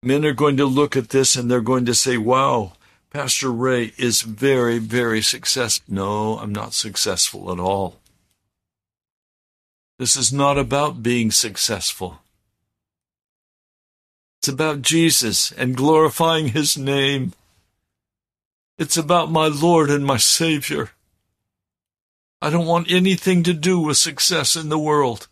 Men 0.00 0.24
are 0.24 0.34
going 0.34 0.56
to 0.58 0.66
look 0.66 0.96
at 0.96 1.08
this 1.08 1.34
and 1.34 1.50
they're 1.50 1.60
going 1.60 1.84
to 1.86 1.96
say, 1.96 2.16
wow, 2.16 2.74
Pastor 3.10 3.50
Ray 3.50 3.92
is 3.98 4.22
very, 4.22 4.78
very 4.78 5.20
successful. 5.20 5.92
No, 5.92 6.38
I'm 6.38 6.52
not 6.52 6.74
successful 6.74 7.50
at 7.50 7.58
all. 7.58 7.96
This 9.98 10.14
is 10.14 10.32
not 10.32 10.58
about 10.58 11.02
being 11.02 11.32
successful. 11.32 12.20
It's 14.38 14.46
about 14.46 14.82
Jesus 14.82 15.50
and 15.50 15.76
glorifying 15.76 16.50
His 16.50 16.78
name. 16.78 17.32
It's 18.82 18.96
about 18.96 19.30
my 19.30 19.46
Lord 19.46 19.90
and 19.90 20.04
my 20.04 20.16
Savior. 20.16 20.90
I 22.40 22.50
don't 22.50 22.66
want 22.66 22.90
anything 22.90 23.44
to 23.44 23.52
do 23.52 23.78
with 23.78 23.96
success 23.96 24.56
in 24.56 24.70
the 24.70 24.78
world. 24.78 25.28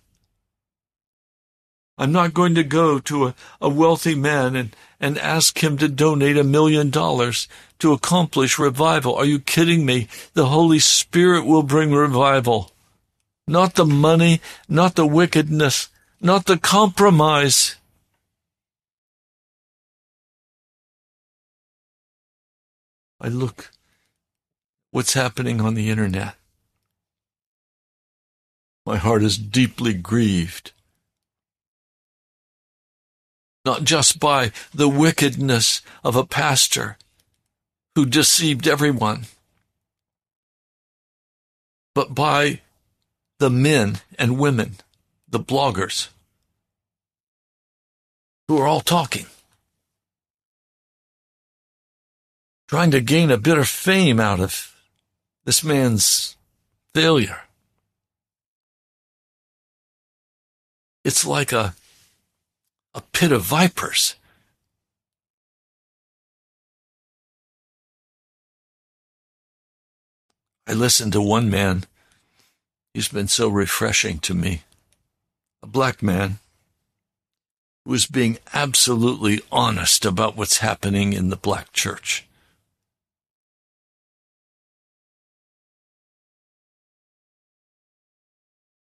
I'm 1.99 2.13
not 2.13 2.33
going 2.33 2.55
to 2.55 2.63
go 2.63 3.01
to 3.01 3.27
a, 3.27 3.35
a 3.61 3.69
wealthy 3.69 4.15
man 4.15 4.55
and, 4.55 4.77
and 5.01 5.19
ask 5.19 5.65
him 5.65 5.77
to 5.79 5.89
donate 5.89 6.37
a 6.37 6.45
million 6.45 6.91
dollars 6.91 7.49
to 7.81 7.93
accomplish 7.93 8.57
revival. 8.57 9.17
Are 9.17 9.25
you 9.25 9.41
kidding 9.41 9.85
me? 9.85 10.07
The 10.35 10.47
Holy 10.47 10.79
Spirit 10.79 11.45
will 11.45 11.65
bring 11.65 11.91
revival. 11.91 12.71
Not 13.49 13.75
the 13.75 13.85
money, 13.85 14.41
not 14.69 14.95
the 14.95 15.07
wickedness, 15.07 15.89
not 16.21 16.47
the 16.47 16.57
compromise. 16.57 17.75
I 23.21 23.29
look 23.29 23.71
what's 24.91 25.15
happening 25.15 25.61
on 25.61 25.75
the 25.75 25.91
internet. 25.91 26.35
My 28.87 28.97
heart 28.97 29.23
is 29.23 29.39
deeply 29.39 29.93
grieved. 29.93 30.73
not 33.65 33.85
just 33.85 34.19
by 34.19 34.53
the 34.73 34.89
wickedness 34.89 35.83
of 36.03 36.17
a 36.17 36.25
pastor 36.25 36.97
who 37.95 38.07
deceived 38.07 38.67
everyone, 38.67 39.27
but 41.95 42.15
by 42.15 42.61
the 43.39 43.51
men 43.51 43.99
and 44.19 44.39
women, 44.39 44.77
the 45.29 45.41
bloggers, 45.41 46.09
who 48.49 48.59
are 48.59 48.67
all 48.67 48.81
talking, 48.81 49.27
trying 52.71 52.93
to 52.93 53.01
gain 53.01 53.33
a 53.33 53.37
bit 53.37 53.59
of 53.59 53.67
fame 53.67 54.21
out 54.21 54.39
of 54.39 54.73
this 55.45 55.65
man's 55.65 56.37
failure. 56.95 57.41
It's 61.05 61.27
like 61.27 61.51
a, 61.51 61.75
a 62.95 63.01
pit 63.01 63.33
of 63.33 63.43
vipers. 63.43 64.15
I 70.65 70.73
listened 70.73 71.13
to 71.15 71.21
one 71.21 71.51
man. 71.51 71.87
He's 72.95 73.09
been 73.09 73.27
so 73.27 73.49
refreshing 73.49 74.21
to 74.21 74.33
me. 74.33 74.63
A 75.61 75.67
black 75.67 76.05
man 76.05 76.39
who 77.85 77.91
was 77.91 78.07
being 78.07 78.39
absolutely 78.55 79.41
honest 79.51 80.05
about 80.05 80.37
what's 80.37 80.59
happening 80.59 81.13
in 81.13 81.31
the 81.31 81.37
black 81.37 81.73
church. 81.73 82.29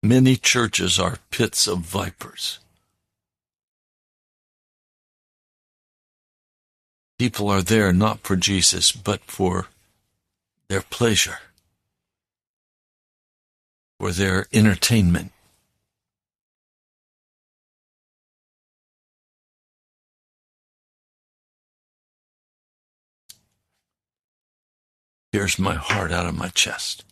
Many 0.03 0.35
churches 0.35 0.97
are 0.97 1.19
pits 1.29 1.67
of 1.67 1.79
vipers. 1.79 2.57
People 7.19 7.49
are 7.49 7.61
there 7.61 7.93
not 7.93 8.21
for 8.21 8.35
Jesus, 8.35 8.91
but 8.91 9.21
for 9.25 9.67
their 10.69 10.81
pleasure, 10.81 11.37
for 13.99 14.11
their 14.11 14.47
entertainment. 14.51 15.31
Here's 25.31 25.59
my 25.59 25.75
heart 25.75 26.11
out 26.11 26.25
of 26.25 26.35
my 26.35 26.49
chest. 26.49 27.05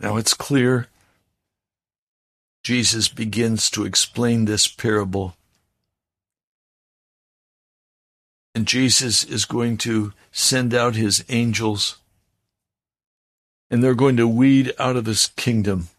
Now 0.00 0.16
it's 0.16 0.34
clear 0.34 0.88
Jesus 2.66 3.06
begins 3.06 3.70
to 3.70 3.84
explain 3.84 4.44
this 4.44 4.66
parable. 4.66 5.36
And 8.56 8.66
Jesus 8.66 9.22
is 9.22 9.44
going 9.44 9.76
to 9.78 10.12
send 10.32 10.74
out 10.74 10.96
his 10.96 11.24
angels, 11.28 11.98
and 13.70 13.84
they're 13.84 13.94
going 13.94 14.16
to 14.16 14.26
weed 14.26 14.74
out 14.80 14.96
of 14.96 15.06
his 15.06 15.28
kingdom, 15.36 15.90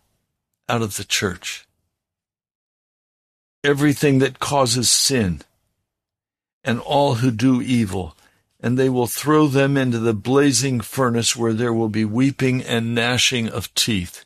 out 0.67 0.81
of 0.81 0.97
the 0.97 1.05
church, 1.05 1.65
everything 3.63 4.19
that 4.19 4.39
causes 4.39 4.89
sin 4.89 5.43
and 6.65 6.81
all 6.81 7.15
who 7.15 7.31
do 7.31 7.61
evil 7.61 8.16
and 8.59 8.77
they 8.77 8.89
will 8.89 9.07
throw 9.07 9.47
them 9.47 9.77
into 9.77 9.99
the 9.99 10.13
blazing 10.13 10.79
furnace 10.81 11.35
where 11.35 11.53
there 11.53 11.73
will 11.73 11.89
be 11.89 12.05
weeping 12.05 12.61
and 12.63 12.95
gnashing 12.95 13.49
of 13.49 13.73
teeth. 13.75 14.25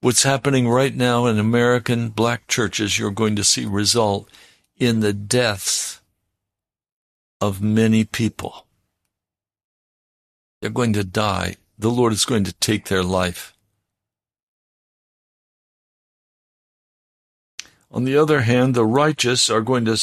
What's 0.00 0.22
happening 0.22 0.68
right 0.68 0.94
now 0.94 1.26
in 1.26 1.38
American 1.38 2.10
black 2.10 2.46
churches, 2.46 2.98
you're 2.98 3.10
going 3.10 3.36
to 3.36 3.44
see 3.44 3.66
result 3.66 4.30
in 4.78 5.00
the 5.00 5.12
deaths 5.12 6.00
of 7.40 7.62
many 7.62 8.04
people. 8.04 8.66
They're 10.60 10.70
going 10.70 10.92
to 10.94 11.04
die. 11.04 11.56
The 11.78 11.90
Lord 11.90 12.12
is 12.12 12.24
going 12.24 12.44
to 12.44 12.52
take 12.54 12.86
their 12.86 13.02
life. 13.02 13.54
On 17.90 18.04
the 18.04 18.16
other 18.16 18.42
hand, 18.42 18.74
the 18.74 18.84
righteous 18.84 19.48
are 19.48 19.60
going 19.60 19.84
to 19.86 19.96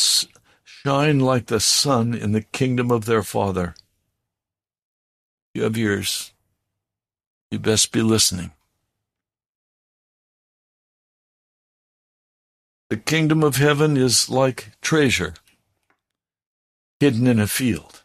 shine 0.85 1.19
like 1.19 1.45
the 1.45 1.59
sun 1.59 2.13
in 2.13 2.33
the 2.33 2.41
kingdom 2.41 2.91
of 2.91 3.05
their 3.05 3.23
Father. 3.23 3.75
You 5.53 5.63
have 5.63 5.77
ears. 5.77 6.33
You 7.51 7.59
best 7.59 7.91
be 7.91 8.01
listening. 8.01 8.51
The 12.89 12.97
kingdom 12.97 13.43
of 13.43 13.55
heaven 13.55 13.95
is 13.97 14.29
like 14.29 14.71
treasure 14.81 15.35
hidden 16.99 17.27
in 17.27 17.39
a 17.39 17.47
field. 17.47 18.01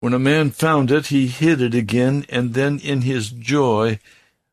When 0.00 0.14
a 0.14 0.18
man 0.18 0.50
found 0.50 0.90
it, 0.90 1.06
he 1.06 1.26
hid 1.28 1.60
it 1.60 1.74
again, 1.74 2.26
and 2.28 2.54
then 2.54 2.78
in 2.78 3.02
his 3.02 3.30
joy 3.30 3.98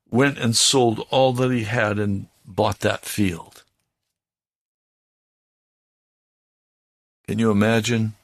went 0.09 0.37
and 0.37 0.55
sold 0.55 1.05
all 1.09 1.33
that 1.33 1.51
he 1.51 1.63
had 1.63 1.99
and 1.99 2.27
bought 2.45 2.79
that 2.79 3.05
field. 3.05 3.58
Can 7.29 7.37
you 7.37 7.51
imagine? 7.51 8.15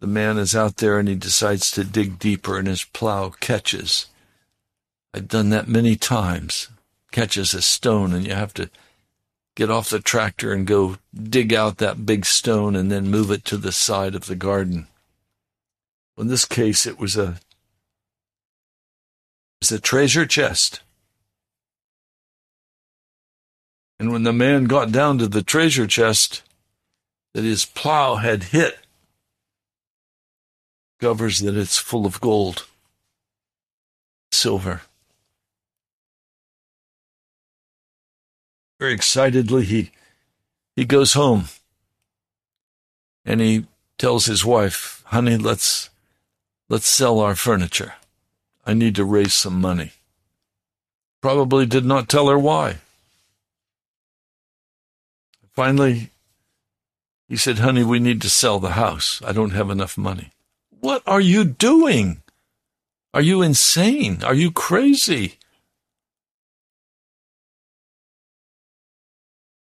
The 0.00 0.08
man 0.08 0.36
is 0.36 0.56
out 0.56 0.78
there 0.78 0.98
and 0.98 1.08
he 1.08 1.14
decides 1.14 1.70
to 1.70 1.84
dig 1.84 2.18
deeper 2.18 2.58
and 2.58 2.66
his 2.66 2.82
plow 2.82 3.28
catches. 3.28 4.06
I've 5.14 5.28
done 5.28 5.50
that 5.50 5.68
many 5.68 5.94
times. 5.94 6.66
Catches 7.12 7.54
a 7.54 7.62
stone 7.62 8.12
and 8.12 8.26
you 8.26 8.34
have 8.34 8.52
to 8.54 8.68
get 9.54 9.70
off 9.70 9.90
the 9.90 10.00
tractor 10.00 10.52
and 10.52 10.66
go 10.66 10.96
dig 11.14 11.54
out 11.54 11.78
that 11.78 12.04
big 12.04 12.26
stone 12.26 12.74
and 12.74 12.90
then 12.90 13.12
move 13.12 13.30
it 13.30 13.44
to 13.44 13.56
the 13.56 13.70
side 13.70 14.16
of 14.16 14.26
the 14.26 14.34
garden. 14.34 14.88
In 16.18 16.26
this 16.26 16.44
case, 16.44 16.84
it 16.84 16.98
was 16.98 17.16
a 17.16 17.28
it 17.28 17.38
was 19.60 19.70
a 19.70 19.78
treasure 19.78 20.26
chest. 20.26 20.82
And 24.00 24.10
when 24.10 24.24
the 24.24 24.32
man 24.32 24.64
got 24.64 24.90
down 24.90 25.18
to 25.18 25.28
the 25.28 25.44
treasure 25.44 25.86
chest, 25.86 26.42
that 27.34 27.44
his 27.44 27.64
plow 27.64 28.16
had 28.16 28.44
hit 28.44 28.78
covers 31.00 31.40
that 31.40 31.56
it's 31.56 31.78
full 31.78 32.06
of 32.06 32.20
gold, 32.20 32.66
silver. 34.30 34.82
Very 38.78 38.92
excitedly, 38.92 39.64
he, 39.64 39.90
he 40.76 40.84
goes 40.84 41.14
home 41.14 41.46
and 43.24 43.40
he 43.40 43.66
tells 43.98 44.26
his 44.26 44.44
wife, 44.44 45.02
honey, 45.06 45.36
let's, 45.36 45.90
let's 46.68 46.86
sell 46.86 47.18
our 47.18 47.34
furniture. 47.34 47.94
I 48.64 48.74
need 48.74 48.94
to 48.94 49.04
raise 49.04 49.34
some 49.34 49.60
money. 49.60 49.92
Probably 51.20 51.66
did 51.66 51.84
not 51.84 52.08
tell 52.08 52.28
her 52.28 52.38
why. 52.38 52.76
Finally, 55.52 56.11
he 57.32 57.38
said, 57.38 57.60
Honey, 57.60 57.82
we 57.82 57.98
need 57.98 58.20
to 58.20 58.28
sell 58.28 58.58
the 58.58 58.72
house. 58.72 59.22
I 59.24 59.32
don't 59.32 59.52
have 59.52 59.70
enough 59.70 59.96
money. 59.96 60.32
What 60.68 61.02
are 61.06 61.18
you 61.18 61.44
doing? 61.44 62.20
Are 63.14 63.22
you 63.22 63.40
insane? 63.40 64.22
Are 64.22 64.34
you 64.34 64.50
crazy? 64.50 65.38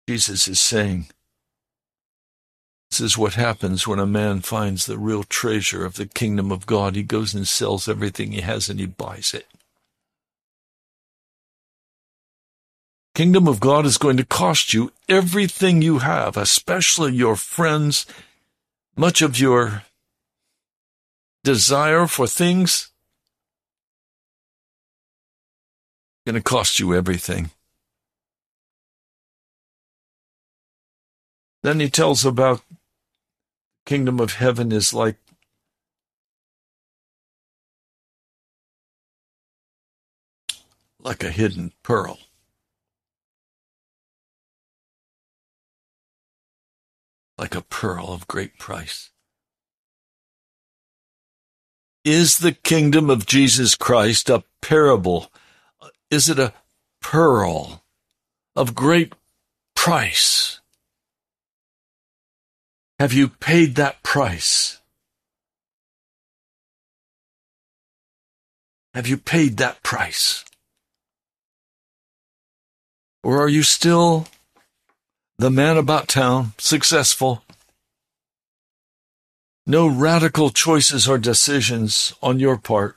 Jesus 0.08 0.48
is 0.48 0.62
saying, 0.62 1.08
This 2.90 3.00
is 3.00 3.18
what 3.18 3.34
happens 3.34 3.86
when 3.86 3.98
a 3.98 4.06
man 4.06 4.40
finds 4.40 4.86
the 4.86 4.96
real 4.96 5.22
treasure 5.22 5.84
of 5.84 5.96
the 5.96 6.06
kingdom 6.06 6.50
of 6.50 6.64
God. 6.64 6.96
He 6.96 7.02
goes 7.02 7.34
and 7.34 7.46
sells 7.46 7.86
everything 7.86 8.32
he 8.32 8.40
has 8.40 8.70
and 8.70 8.80
he 8.80 8.86
buys 8.86 9.34
it. 9.34 9.46
Kingdom 13.14 13.46
of 13.46 13.60
God 13.60 13.84
is 13.84 13.98
going 13.98 14.16
to 14.16 14.24
cost 14.24 14.72
you 14.72 14.90
everything 15.06 15.82
you 15.82 15.98
have, 15.98 16.36
especially 16.36 17.12
your 17.12 17.36
friends, 17.36 18.06
much 18.96 19.20
of 19.20 19.38
your 19.38 19.82
desire 21.44 22.06
for 22.06 22.26
things. 22.26 22.90
Going 26.26 26.36
to 26.36 26.42
cost 26.42 26.78
you 26.80 26.94
everything. 26.94 27.50
Then 31.62 31.80
he 31.80 31.90
tells 31.90 32.24
about 32.24 32.62
kingdom 33.84 34.20
of 34.20 34.34
heaven 34.34 34.72
is 34.72 34.94
like 34.94 35.16
like 40.98 41.22
a 41.22 41.30
hidden 41.30 41.72
pearl. 41.82 42.18
Like 47.42 47.56
a 47.56 47.60
pearl 47.60 48.10
of 48.10 48.28
great 48.28 48.56
price. 48.56 49.10
Is 52.04 52.38
the 52.38 52.52
kingdom 52.52 53.10
of 53.10 53.26
Jesus 53.26 53.74
Christ 53.74 54.30
a 54.30 54.44
parable 54.60 55.32
Is 56.08 56.28
it 56.28 56.38
a 56.38 56.54
pearl 57.00 57.82
of 58.54 58.76
great 58.76 59.14
price? 59.74 60.60
Have 63.00 63.12
you 63.12 63.26
paid 63.26 63.74
that 63.74 64.04
price? 64.04 64.80
Have 68.94 69.08
you 69.08 69.16
paid 69.16 69.56
that 69.56 69.82
price? 69.82 70.44
Or 73.24 73.42
are 73.42 73.48
you 73.48 73.64
still 73.64 74.28
the 75.42 75.50
man 75.50 75.76
about 75.76 76.06
town, 76.06 76.52
successful? 76.56 77.42
No 79.66 79.88
radical 79.88 80.50
choices 80.50 81.08
or 81.08 81.18
decisions 81.18 82.14
on 82.22 82.38
your 82.38 82.56
part. 82.56 82.96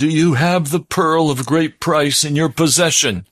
Do 0.00 0.08
you 0.08 0.34
have 0.34 0.70
the 0.70 0.80
pearl 0.80 1.30
of 1.30 1.46
great 1.46 1.78
price 1.78 2.24
in 2.24 2.34
your 2.34 2.48
possession? 2.48 3.26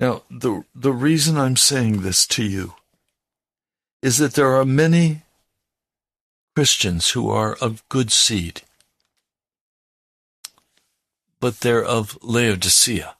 Now, 0.00 0.22
the, 0.28 0.64
the 0.74 0.92
reason 0.92 1.38
I'm 1.38 1.56
saying 1.56 2.02
this 2.02 2.26
to 2.28 2.42
you 2.42 2.74
is 4.02 4.18
that 4.18 4.34
there 4.34 4.56
are 4.56 4.64
many 4.64 5.22
Christians 6.58 7.10
who 7.10 7.30
are 7.30 7.54
of 7.60 7.88
good 7.88 8.10
seed, 8.10 8.62
but 11.38 11.60
they're 11.60 11.84
of 11.84 12.18
Laodicea. 12.20 13.14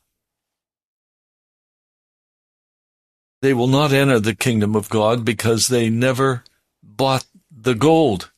They 3.41 3.55
will 3.55 3.69
not 3.69 3.93
enter 3.93 4.19
the 4.19 4.35
kingdom 4.35 4.75
of 4.75 4.89
God 4.89 5.25
because 5.25 5.69
they 5.69 5.89
never 5.89 6.43
bought 6.83 7.27
the 7.49 7.77
gold. 7.77 8.33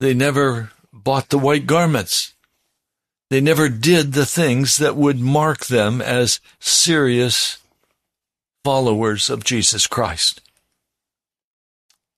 They 0.00 0.12
never 0.12 0.72
bought 0.92 1.28
the 1.28 1.38
white 1.38 1.66
garments. 1.66 2.34
They 3.30 3.40
never 3.40 3.68
did 3.68 4.12
the 4.12 4.26
things 4.26 4.78
that 4.78 4.96
would 4.96 5.20
mark 5.20 5.66
them 5.66 6.02
as 6.02 6.40
serious 6.58 7.58
followers 8.64 9.30
of 9.30 9.44
Jesus 9.44 9.86
Christ. 9.86 10.40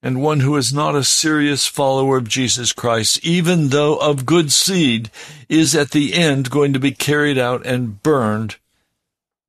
And 0.02 0.22
one 0.22 0.40
who 0.40 0.56
is 0.56 0.72
not 0.72 0.96
a 0.96 1.04
serious 1.04 1.66
follower 1.66 2.16
of 2.16 2.28
Jesus 2.28 2.72
Christ, 2.72 3.22
even 3.22 3.68
though 3.68 3.96
of 3.96 4.24
good 4.24 4.50
seed, 4.50 5.10
is 5.48 5.74
at 5.74 5.90
the 5.90 6.14
end 6.14 6.50
going 6.50 6.72
to 6.72 6.78
be 6.78 6.92
carried 6.92 7.36
out 7.36 7.66
and 7.66 8.02
burned 8.02 8.56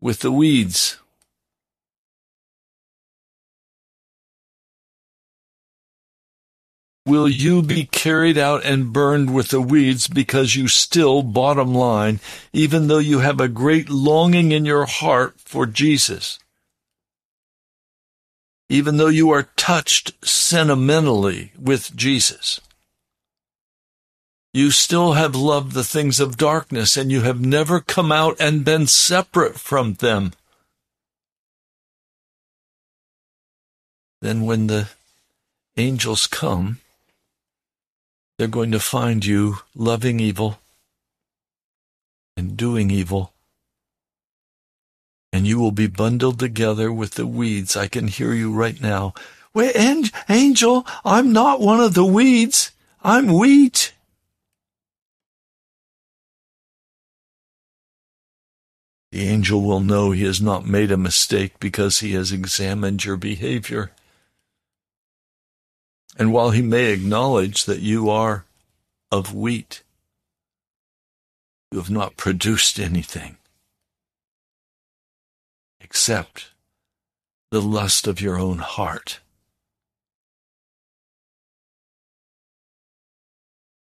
with 0.02 0.20
the 0.20 0.32
weeds. 0.32 0.98
Will 7.06 7.28
you 7.28 7.64
be 7.64 7.86
carried 7.86 8.38
out 8.38 8.64
and 8.64 8.94
burned 8.94 9.34
with 9.34 9.50
the 9.50 9.62
weeds 9.62 10.08
because 10.08 10.56
you 10.56 10.68
still, 10.68 11.24
bottom 11.24 11.74
line, 11.74 12.20
even 12.54 12.88
though 12.88 13.00
you 13.00 13.20
have 13.20 13.40
a 13.40 13.48
great 13.48 13.90
longing 13.90 14.52
in 14.52 14.66
your 14.66 14.86
heart 14.86 15.36
for 15.40 15.66
Jesus? 15.66 16.38
Even 18.72 18.96
though 18.96 19.10
you 19.10 19.30
are 19.32 19.50
touched 19.58 20.14
sentimentally 20.26 21.52
with 21.60 21.94
Jesus, 21.94 22.62
you 24.54 24.72
still 24.72 25.12
have 25.12 25.36
loved 25.36 25.74
the 25.74 25.84
things 25.84 26.22
of 26.22 26.38
darkness 26.38 26.96
and 26.96 27.12
you 27.12 27.20
have 27.20 27.42
never 27.42 27.82
come 27.82 28.14
out 28.14 28.38
and 28.40 28.64
been 28.64 28.88
separate 28.88 29.60
from 29.60 29.96
them. 29.96 30.32
Then 34.22 34.46
when 34.46 34.68
the 34.68 34.88
angels 35.76 36.26
come, 36.26 36.80
they're 38.38 38.48
going 38.48 38.72
to 38.72 38.80
find 38.80 39.26
you 39.26 39.58
loving 39.76 40.22
evil 40.22 40.60
and 42.38 42.56
doing 42.56 42.90
evil. 42.90 43.34
And 45.34 45.48
you 45.48 45.60
will 45.60 45.72
be 45.72 45.88
bundled 45.88 46.40
together 46.40 46.92
with 46.92 47.12
the 47.12 47.26
weeds. 47.26 47.78
I 47.78 47.88
can 47.88 48.08
hear 48.08 48.34
you 48.34 48.54
right 48.54 48.80
now. 48.82 49.14
Wait, 49.54 49.76
Angel, 50.30 50.86
I'm 51.04 51.32
not 51.32 51.60
one 51.60 51.80
of 51.80 51.94
the 51.94 52.06
weeds. 52.06 52.72
I'm 53.04 53.34
wheat. 53.34 53.94
The 59.12 59.28
angel 59.28 59.62
will 59.62 59.82
know 59.82 60.12
he 60.12 60.24
has 60.24 60.42
not 60.42 60.66
made 60.66 60.90
a 60.90 60.98
mistake 60.98 61.60
because 61.60 62.00
he 62.00 62.14
has 62.14 62.32
examined 62.32 63.04
your 63.04 63.18
behavior. 63.18 63.92
And 66.18 66.32
while 66.32 66.52
he 66.52 66.62
may 66.62 66.94
acknowledge 66.94 67.66
that 67.66 67.80
you 67.80 68.10
are 68.10 68.46
of 69.12 69.34
wheat, 69.34 69.84
you 71.72 71.80
have 71.80 71.90
not 71.90 72.16
produced 72.16 72.80
anything 72.80 73.36
except 75.92 76.52
the 77.52 77.62
lust 77.62 78.08
of 78.08 78.22
your 78.22 78.40
own 78.40 78.60
heart. 78.60 79.20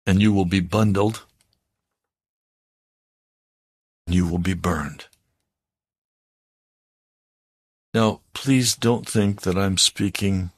And 0.05 0.21
you 0.21 0.33
will 0.33 0.43
be 0.43 0.59
bundled, 0.59 1.23
you 4.07 4.27
will 4.27 4.39
be 4.39 4.53
burned. 4.53 5.05
Now, 7.93 8.19
please 8.33 8.75
don't 8.75 9.07
think 9.07 9.43
that 9.43 9.57
I'm 9.57 9.77
speaking 9.77 10.49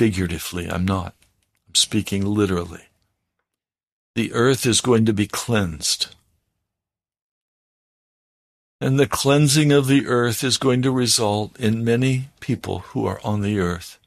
figuratively. 0.00 0.68
I'm 0.68 0.84
not. 0.84 1.14
I'm 1.68 1.76
speaking 1.76 2.26
literally. 2.26 2.86
The 4.16 4.32
earth 4.32 4.66
is 4.66 4.80
going 4.80 5.06
to 5.06 5.12
be 5.12 5.28
cleansed. 5.28 6.16
And 8.82 8.98
the 8.98 9.06
cleansing 9.06 9.70
of 9.70 9.86
the 9.86 10.06
earth 10.06 10.42
is 10.42 10.56
going 10.56 10.82
to 10.82 10.90
result 10.90 11.58
in 11.60 11.84
many 11.84 12.30
people 12.40 12.80
who 12.80 13.06
are 13.06 13.20
on 13.22 13.40
the 13.40 13.60
earth 13.60 13.98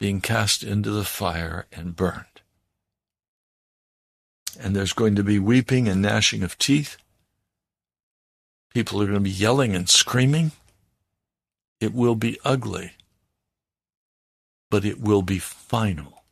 being 0.00 0.20
cast 0.20 0.64
into 0.64 0.90
the 0.90 1.04
fire 1.04 1.66
and 1.72 1.94
burned. 1.94 2.24
And 4.58 4.74
there's 4.74 4.92
going 4.92 5.14
to 5.14 5.22
be 5.22 5.38
weeping 5.38 5.86
and 5.88 6.02
gnashing 6.02 6.42
of 6.42 6.58
teeth. 6.58 6.96
People 8.74 9.00
are 9.00 9.06
going 9.06 9.14
to 9.14 9.20
be 9.20 9.30
yelling 9.30 9.76
and 9.76 9.88
screaming. 9.88 10.50
It 11.80 11.94
will 11.94 12.16
be 12.16 12.38
ugly 12.44 12.92
but 14.72 14.86
it 14.86 14.98
will 14.98 15.20
be 15.20 15.38
final. 15.38 16.22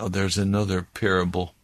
Oh, 0.00 0.08
there's 0.08 0.36
another 0.36 0.82
parable. 0.82 1.54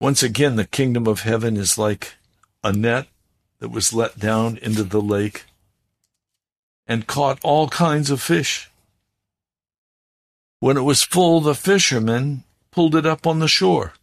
Once 0.00 0.22
again, 0.22 0.56
the 0.56 0.66
kingdom 0.66 1.06
of 1.06 1.20
heaven 1.20 1.56
is 1.56 1.78
like 1.78 2.14
a 2.62 2.72
net 2.72 3.06
that 3.60 3.70
was 3.70 3.92
let 3.92 4.18
down 4.18 4.58
into 4.58 4.82
the 4.82 5.00
lake 5.00 5.44
and 6.86 7.06
caught 7.06 7.38
all 7.42 7.68
kinds 7.68 8.10
of 8.10 8.20
fish. 8.20 8.70
When 10.60 10.76
it 10.76 10.82
was 10.82 11.02
full, 11.02 11.40
the 11.40 11.54
fishermen 11.54 12.44
pulled 12.70 12.94
it 12.94 13.06
up 13.06 13.26
on 13.26 13.38
the 13.38 13.48
shore. 13.48 13.94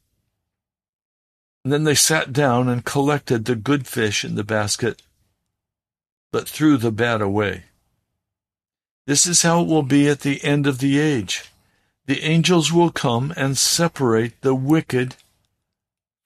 And 1.64 1.72
then 1.72 1.84
they 1.84 1.96
sat 1.96 2.34
down 2.34 2.68
and 2.68 2.84
collected 2.84 3.46
the 3.46 3.56
good 3.56 3.88
fish 3.88 4.26
in 4.26 4.36
the 4.36 4.44
basket, 4.44 5.02
but 6.32 6.50
threw 6.50 6.78
the 6.78 6.92
bad 6.92 7.22
away. 7.22 7.66
This 9.06 9.26
is 9.26 9.44
how 9.44 9.62
it 9.62 9.68
will 9.68 9.84
be 9.84 10.10
at 10.10 10.22
the 10.22 10.44
end 10.44 10.66
of 10.66 10.80
the 10.80 11.00
age. 11.00 11.52
The 12.06 12.24
angels 12.24 12.74
will 12.74 12.92
come 12.92 13.34
and 13.38 13.58
separate 13.58 14.42
the 14.42 14.56
wicked 14.56 15.16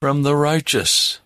from 0.01 0.23
the 0.23 0.35
righteous 0.35 1.19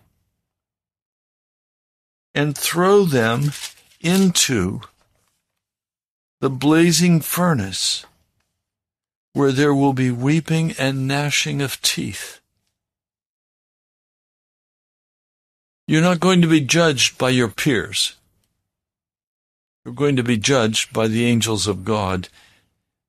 and 2.34 2.56
throw 2.56 3.04
them 3.04 3.52
into 4.00 4.80
the 6.40 6.50
blazing 6.50 7.20
furnace 7.20 8.06
where 9.34 9.52
there 9.52 9.74
will 9.74 9.92
be 9.92 10.10
weeping 10.10 10.74
and 10.78 11.06
gnashing 11.06 11.62
of 11.62 11.80
teeth. 11.82 12.40
You're 15.86 16.02
not 16.02 16.20
going 16.20 16.40
to 16.42 16.48
be 16.48 16.60
judged 16.60 17.18
by 17.18 17.30
your 17.30 17.48
peers. 17.48 18.16
You're 19.84 19.94
going 19.94 20.16
to 20.16 20.22
be 20.22 20.36
judged 20.36 20.92
by 20.92 21.08
the 21.08 21.26
angels 21.26 21.66
of 21.66 21.84
God. 21.84 22.28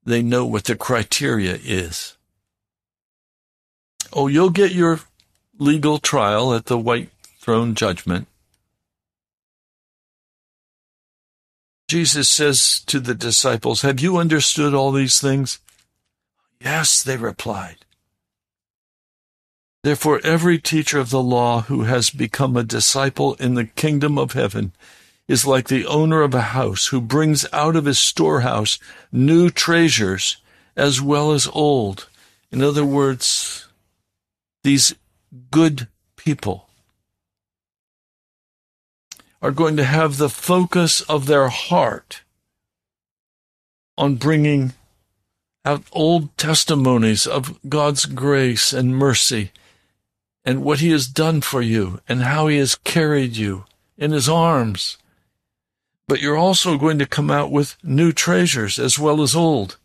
They 0.06 0.22
know 0.22 0.46
what 0.46 0.66
the 0.66 0.76
criteria 0.76 1.58
is. 1.64 2.18
Oh, 4.12 4.28
you'll 4.28 4.50
get 4.50 4.74
your 4.74 5.00
legal 5.58 6.00
trial 6.00 6.54
at 6.54 6.66
the 6.66 6.78
white 6.78 7.10
throne 7.40 7.76
judgment. 7.76 8.28
Jesus 11.88 12.30
says 12.30 12.80
to 12.88 13.00
the 13.00 13.14
disciples, 13.14 13.82
Have 13.82 14.00
you 14.00 14.18
understood 14.18 14.74
all 14.74 14.92
these 14.92 15.20
things? 15.20 15.60
Yes, 16.60 17.04
they 17.04 17.18
replied. 17.18 17.78
Therefore, 19.84 20.22
every 20.24 20.60
teacher 20.60 20.98
of 20.98 21.10
the 21.10 21.22
law 21.22 21.62
who 21.62 21.84
has 21.84 22.10
become 22.10 22.56
a 22.56 22.64
disciple 22.64 23.36
in 23.36 23.56
the 23.56 23.66
kingdom 23.66 24.18
of 24.18 24.32
heaven 24.32 24.72
is 25.28 25.46
like 25.46 25.68
the 25.68 25.86
owner 25.86 26.22
of 26.22 26.34
a 26.34 26.42
house 26.42 26.88
who 26.88 27.02
brings 27.02 27.46
out 27.52 27.76
of 27.76 27.86
his 27.86 28.00
storehouse 28.00 28.80
new 29.12 29.50
treasures 29.50 30.38
as 30.76 31.02
well 31.02 31.32
as 31.32 31.48
old. 31.54 32.08
In 32.52 32.64
other 32.64 32.86
words, 32.86 33.68
these 34.64 34.96
good 35.52 35.88
people 36.16 36.68
are 39.42 39.52
going 39.52 39.76
to 39.78 39.84
have 39.84 40.18
the 40.18 40.30
focus 40.30 41.02
of 41.02 41.26
their 41.26 41.50
heart 41.50 42.22
on 43.98 44.16
bringing 44.16 44.74
out 45.66 45.84
old 45.92 46.36
testimonies 46.38 47.26
of 47.26 47.60
God's 47.68 48.06
grace 48.06 48.74
and 48.74 48.96
mercy 48.96 49.52
and 50.46 50.64
what 50.64 50.80
He 50.80 50.92
has 50.92 51.08
done 51.08 51.42
for 51.42 51.62
you 51.62 52.00
and 52.08 52.22
how 52.22 52.48
He 52.48 52.58
has 52.58 52.76
carried 52.76 53.36
you 53.36 53.66
in 53.98 54.12
His 54.12 54.28
arms. 54.28 54.98
But 56.08 56.22
you're 56.22 56.38
also 56.38 56.78
going 56.78 57.00
to 57.00 57.06
come 57.06 57.32
out 57.32 57.52
with 57.52 57.78
new 57.84 58.12
treasures 58.12 58.78
as 58.78 59.00
well 59.00 59.22
as 59.22 59.36
old. 59.36 59.78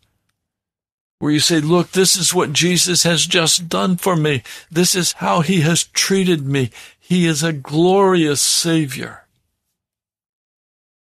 Where 1.19 1.31
you 1.31 1.39
say, 1.41 1.59
look, 1.59 1.91
this 1.91 2.15
is 2.15 2.33
what 2.33 2.53
Jesus 2.53 3.03
has 3.03 3.25
just 3.25 3.67
done 3.67 3.97
for 3.97 4.15
me. 4.15 4.41
This 4.71 4.95
is 4.95 5.13
how 5.13 5.41
He 5.41 5.61
has 5.61 5.83
treated 5.83 6.45
me. 6.45 6.71
He 6.97 7.25
is 7.25 7.43
a 7.43 7.51
glorious 7.53 8.41
Savior. 8.41 9.25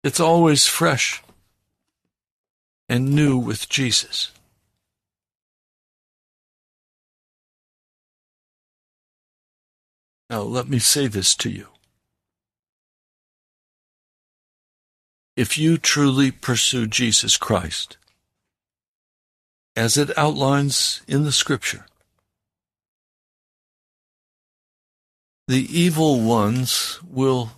It's 0.04 0.20
always 0.20 0.66
fresh 0.66 1.22
and 2.88 3.14
new 3.14 3.36
with 3.36 3.68
Jesus. 3.68 4.30
Now, 10.30 10.42
let 10.42 10.68
me 10.68 10.78
say 10.78 11.08
this 11.08 11.34
to 11.36 11.50
you. 11.50 11.68
If 15.36 15.58
you 15.58 15.78
truly 15.78 16.30
pursue 16.30 16.86
Jesus 16.86 17.36
Christ, 17.36 17.96
as 19.76 19.98
it 19.98 20.16
outlines 20.16 21.02
in 21.06 21.24
the 21.24 21.32
Scripture, 21.32 21.84
the 25.46 25.66
evil 25.78 26.20
ones 26.20 26.98
will 27.08 27.52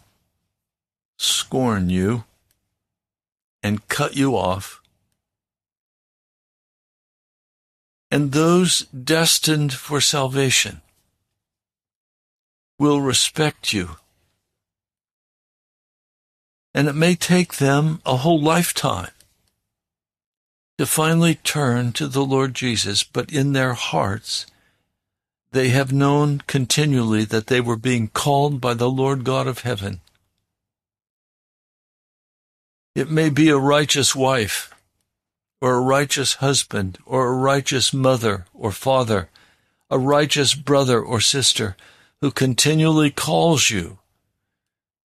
scorn 1.16 1.88
you 1.88 2.24
and 3.62 3.88
cut 3.88 4.16
you 4.16 4.36
off. 4.36 4.82
And 8.10 8.32
those 8.32 8.82
destined 8.86 9.72
for 9.72 10.00
salvation 10.00 10.80
will 12.78 13.00
respect 13.00 13.72
you. 13.72 13.96
And 16.74 16.88
it 16.88 16.94
may 16.94 17.14
take 17.14 17.56
them 17.56 18.00
a 18.04 18.16
whole 18.16 18.40
lifetime 18.40 19.10
to 20.78 20.86
finally 20.86 21.34
turn 21.34 21.92
to 21.92 22.06
the 22.06 22.24
Lord 22.24 22.54
Jesus, 22.54 23.02
but 23.02 23.32
in 23.32 23.52
their 23.52 23.74
hearts, 23.74 24.46
they 25.50 25.70
have 25.70 25.92
known 25.92 26.40
continually 26.46 27.24
that 27.24 27.48
they 27.48 27.60
were 27.60 27.76
being 27.76 28.08
called 28.08 28.60
by 28.60 28.74
the 28.74 28.88
Lord 28.88 29.24
God 29.24 29.48
of 29.48 29.60
heaven. 29.60 30.00
It 32.94 33.10
may 33.10 33.28
be 33.28 33.48
a 33.48 33.58
righteous 33.58 34.14
wife, 34.14 34.72
or 35.60 35.74
a 35.74 35.80
righteous 35.80 36.34
husband, 36.34 36.98
or 37.04 37.26
a 37.26 37.36
righteous 37.36 37.92
mother 37.92 38.46
or 38.54 38.70
father, 38.70 39.30
a 39.90 39.98
righteous 39.98 40.54
brother 40.54 41.00
or 41.00 41.20
sister 41.20 41.76
who 42.20 42.30
continually 42.30 43.10
calls 43.10 43.70
you 43.70 43.98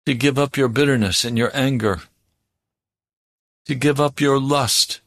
to 0.06 0.14
give 0.14 0.38
up 0.38 0.58
your 0.58 0.68
bitterness 0.68 1.26
and 1.26 1.40
your 1.40 1.50
anger, 1.56 2.02
to 3.66 3.74
give 3.74 4.00
up 4.00 4.20
your 4.20 4.40
lust 4.40 5.00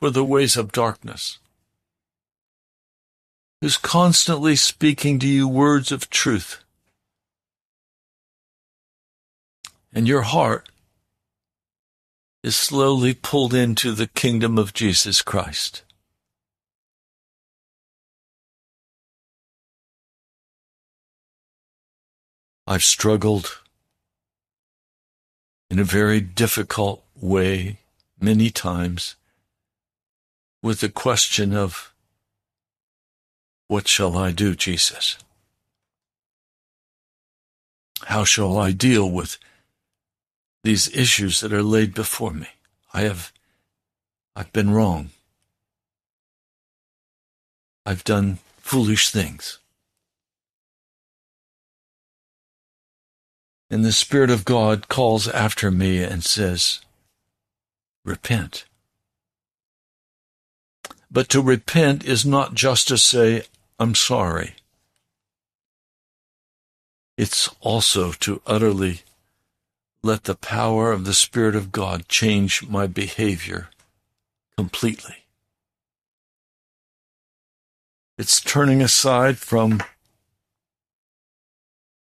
for 0.00 0.10
the 0.10 0.24
ways 0.24 0.56
of 0.56 0.72
darkness, 0.72 1.38
who's 3.60 3.76
constantly 3.76 4.56
speaking 4.56 5.18
to 5.18 5.26
you 5.26 5.48
words 5.48 5.90
of 5.90 6.10
truth. 6.10 6.62
And 9.92 10.06
your 10.06 10.22
heart 10.22 10.68
is 12.42 12.54
slowly 12.54 13.14
pulled 13.14 13.54
into 13.54 13.92
the 13.92 14.06
kingdom 14.06 14.58
of 14.58 14.74
Jesus 14.74 15.22
Christ. 15.22 15.82
I've 22.68 22.84
struggled 22.84 23.60
in 25.70 25.78
a 25.78 25.84
very 25.84 26.20
difficult 26.20 27.04
way 27.14 27.80
many 28.20 28.50
times 28.50 29.14
with 30.62 30.80
the 30.80 30.88
question 30.88 31.54
of, 31.54 31.92
What 33.68 33.88
shall 33.88 34.16
I 34.16 34.32
do, 34.32 34.54
Jesus? 34.54 35.18
How 38.04 38.24
shall 38.24 38.58
I 38.58 38.72
deal 38.72 39.10
with 39.10 39.38
these 40.62 40.94
issues 40.94 41.40
that 41.40 41.52
are 41.52 41.62
laid 41.62 41.94
before 41.94 42.32
me? 42.32 42.48
I 42.92 43.02
have, 43.02 43.32
I've 44.34 44.52
been 44.52 44.70
wrong. 44.70 45.10
I've 47.84 48.04
done 48.04 48.38
foolish 48.58 49.10
things. 49.10 49.58
And 53.70 53.84
the 53.84 53.92
Spirit 53.92 54.30
of 54.30 54.44
God 54.44 54.88
calls 54.88 55.26
after 55.26 55.70
me 55.70 56.02
and 56.02 56.24
says, 56.24 56.80
Repent. 58.04 58.64
But 61.10 61.28
to 61.30 61.40
repent 61.40 62.04
is 62.04 62.26
not 62.26 62.54
just 62.54 62.88
to 62.88 62.98
say, 62.98 63.42
I'm 63.78 63.94
sorry. 63.94 64.54
It's 67.16 67.48
also 67.60 68.12
to 68.12 68.42
utterly 68.46 69.00
let 70.02 70.24
the 70.24 70.34
power 70.34 70.92
of 70.92 71.04
the 71.04 71.14
Spirit 71.14 71.56
of 71.56 71.72
God 71.72 72.08
change 72.08 72.66
my 72.68 72.86
behavior 72.86 73.70
completely. 74.56 75.24
It's 78.18 78.40
turning 78.40 78.82
aside 78.82 79.38
from 79.38 79.82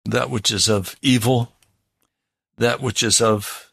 that 0.05 0.31
which 0.31 0.51
is 0.51 0.69
of 0.69 0.97
evil, 1.03 1.53
that 2.57 2.81
which 2.81 3.03
is 3.03 3.21
of, 3.21 3.71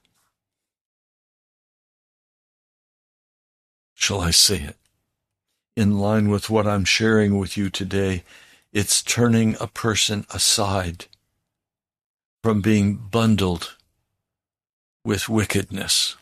shall 3.93 4.21
I 4.21 4.31
say 4.31 4.57
it, 4.57 4.75
in 5.77 5.99
line 5.99 6.27
with 6.27 6.49
what 6.49 6.65
I'm 6.65 6.85
sharing 6.85 7.37
with 7.37 7.55
you 7.55 7.69
today, 7.69 8.23
it's 8.73 9.03
turning 9.03 9.55
a 9.61 9.67
person 9.67 10.25
aside 10.33 11.05
from 12.43 12.61
being 12.61 12.95
bundled 12.95 13.75
with 15.05 15.29
wickedness. 15.29 16.15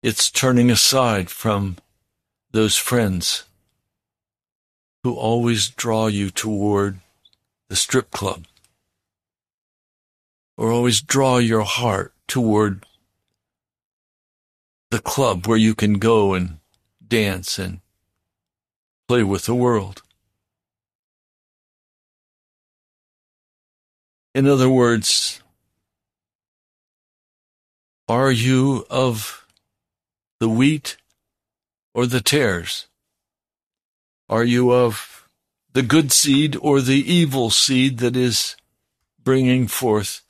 It's 0.00 0.30
turning 0.30 0.70
aside 0.70 1.28
from 1.28 1.76
those 2.52 2.76
friends 2.76 3.42
who 5.02 5.14
always 5.14 5.70
draw 5.70 6.06
you 6.06 6.30
toward 6.30 7.00
the 7.68 7.74
strip 7.74 8.12
club 8.12 8.46
or 10.56 10.70
always 10.70 11.00
draw 11.00 11.38
your 11.38 11.64
heart 11.64 12.12
toward 12.28 12.86
the 14.90 15.00
club 15.00 15.46
where 15.46 15.58
you 15.58 15.74
can 15.74 15.94
go 15.94 16.34
and 16.34 16.58
dance 17.06 17.58
and 17.58 17.80
play 19.06 19.22
with 19.22 19.46
the 19.46 19.54
world. 19.54 20.02
In 24.34 24.46
other 24.46 24.68
words, 24.68 25.42
are 28.08 28.30
you 28.30 28.86
of 28.88 29.46
the 30.40 30.48
wheat 30.48 30.96
or 31.92 32.06
the 32.06 32.20
tares? 32.20 32.86
Are 34.28 34.44
you 34.44 34.72
of 34.72 35.28
the 35.72 35.82
good 35.82 36.12
seed 36.12 36.56
or 36.60 36.80
the 36.80 37.12
evil 37.12 37.50
seed 37.50 37.98
that 37.98 38.16
is 38.16 38.56
bringing 39.22 39.66
forth 39.66 40.22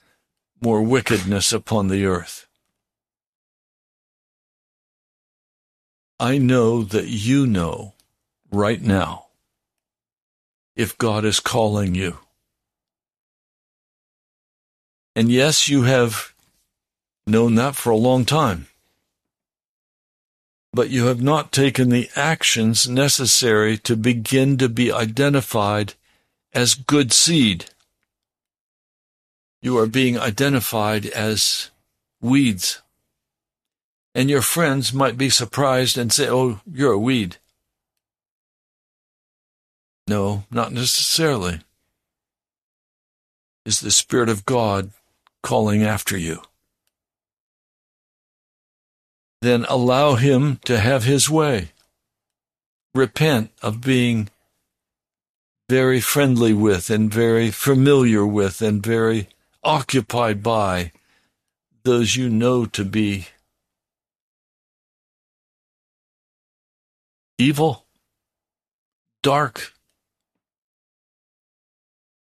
more 0.61 0.83
wickedness 0.83 1.53
upon 1.53 1.89
the 1.89 2.05
earth? 2.05 2.48
I 6.21 6.39
know 6.39 6.83
that 6.83 7.09
you 7.09 7.47
know 7.47 7.95
right 8.51 8.81
now 8.83 9.27
if 10.77 10.97
God 10.99 11.25
is 11.25 11.41
calling 11.41 11.95
you. 11.95 12.19
And 15.17 15.31
yes, 15.31 15.69
you 15.69 15.83
have 15.83 16.33
known 17.27 17.57
that 17.57 17.75
for 17.77 17.91
a 17.91 17.97
long 17.97 18.25
time. 18.25 18.69
but 20.73 20.91
you 20.91 21.07
have 21.07 21.21
not 21.23 21.51
taken 21.51 21.89
the 21.89 22.09
actions 22.15 22.89
necessary 22.89 23.77
to 23.79 23.97
begin 23.97 24.57
to 24.59 24.69
be 24.69 24.93
identified 24.93 25.95
as 26.53 26.75
good 26.75 27.13
seed. 27.13 27.67
You 29.61 29.77
are 29.79 29.87
being 29.87 30.19
identified 30.19 31.07
as 31.07 31.71
weeds. 32.21 32.81
And 34.19 34.29
your 34.29 34.43
friends 34.43 34.93
might 34.93 35.17
be 35.17 35.31
surprised 35.31 35.97
and 35.97 36.13
say, 36.13 36.29
Oh, 36.29 36.59
you're 36.69 36.95
a 36.95 36.99
weed. 36.99 37.37
No, 40.09 40.43
not 40.51 40.73
necessarily. 40.73 41.61
Is 43.65 43.79
the 43.79 43.93
Spirit 43.93 44.29
of 44.29 44.45
God 44.45 44.91
calling 45.45 45.85
after 45.85 46.19
you? 46.19 46.43
Then 49.41 49.65
allow 49.69 50.17
Him 50.17 50.59
to 50.65 50.81
have 50.81 51.05
His 51.05 51.31
way. 51.31 51.69
Repent 52.97 53.53
of 53.63 53.83
being 53.83 54.31
very 55.69 56.01
friendly 56.01 56.53
with 56.53 56.91
and 56.91 57.09
very 57.09 57.53
familiar 57.53 58.27
with 58.27 58.61
and 58.63 58.85
very 58.85 59.29
occupied 59.63 60.43
by 60.43 60.91
those 61.85 62.17
you 62.17 62.29
know 62.29 62.67
to 62.67 62.85
be 62.85 63.29
evil, 67.39 67.87
dark, 69.23 69.73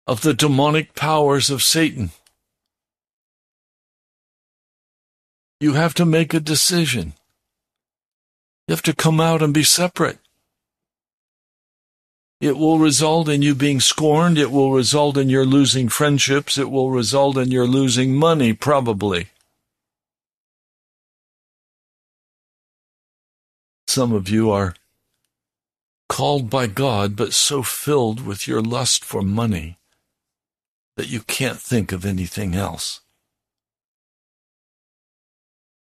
of 0.07 0.22
the 0.22 0.34
demonic 0.34 0.95
powers 0.95 1.49
of 1.49 1.62
Satan. 1.62 2.12
You 5.60 5.74
have 5.74 5.93
to 5.95 6.05
make 6.05 6.34
a 6.34 6.39
decision. 6.39 7.14
You 8.68 8.74
have 8.74 8.82
to 8.84 8.95
come 8.95 9.20
out 9.20 9.41
and 9.41 9.53
be 9.53 9.64
separate. 9.64 10.20
It 12.39 12.57
will 12.57 12.80
result 12.80 13.28
in 13.28 13.41
you 13.41 13.53
being 13.53 13.82
scorned. 13.82 14.38
It 14.38 14.51
will 14.51 14.72
result 14.72 15.18
in 15.18 15.30
your 15.30 15.45
losing 15.45 15.89
friendships. 15.89 16.57
It 16.57 16.72
will 16.72 16.89
result 16.89 17.38
in 17.38 17.51
your 17.51 17.68
losing 17.68 18.16
money, 18.16 18.53
probably. 18.53 19.28
Some 23.88 24.14
of 24.14 24.30
you 24.30 24.51
are 24.51 24.76
called 26.10 26.49
by 26.49 26.68
God, 26.68 27.16
but 27.16 27.34
so 27.34 27.64
filled 27.64 28.26
with 28.26 28.47
your 28.47 28.62
lust 28.62 29.05
for 29.05 29.22
money 29.22 29.78
that 30.97 31.07
you 31.07 31.22
can't 31.22 31.60
think 31.60 31.93
of 31.93 32.05
anything 32.05 32.55
else. 32.55 32.99